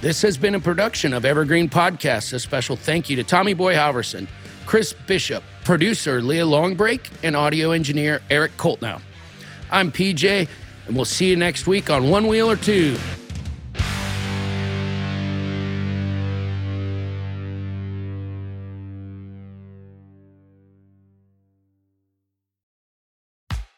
This 0.00 0.22
has 0.22 0.38
been 0.38 0.54
a 0.54 0.60
production 0.60 1.12
of 1.12 1.26
Evergreen 1.26 1.68
Podcasts. 1.68 2.32
A 2.32 2.38
special 2.38 2.76
thank 2.76 3.10
you 3.10 3.16
to 3.16 3.24
Tommy 3.24 3.52
Boy 3.52 3.74
Halverson, 3.74 4.26
Chris 4.68 4.92
Bishop, 4.92 5.42
producer 5.64 6.20
Leah 6.20 6.44
Longbreak, 6.44 7.00
and 7.22 7.34
audio 7.34 7.70
engineer 7.70 8.20
Eric 8.28 8.54
Coltnow. 8.58 9.00
I'm 9.70 9.90
PJ, 9.90 10.46
and 10.86 10.94
we'll 10.94 11.06
see 11.06 11.30
you 11.30 11.36
next 11.36 11.66
week 11.66 11.88
on 11.88 12.10
One 12.10 12.26
Wheel 12.26 12.50
or 12.50 12.56
Two. 12.56 12.98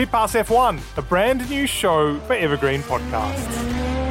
Pit 0.00 0.10
Pass 0.10 0.32
F1, 0.32 0.80
a 0.96 1.02
brand 1.02 1.50
new 1.50 1.66
show 1.66 2.18
for 2.20 2.32
Evergreen 2.32 2.80
Podcasts. 2.80 4.09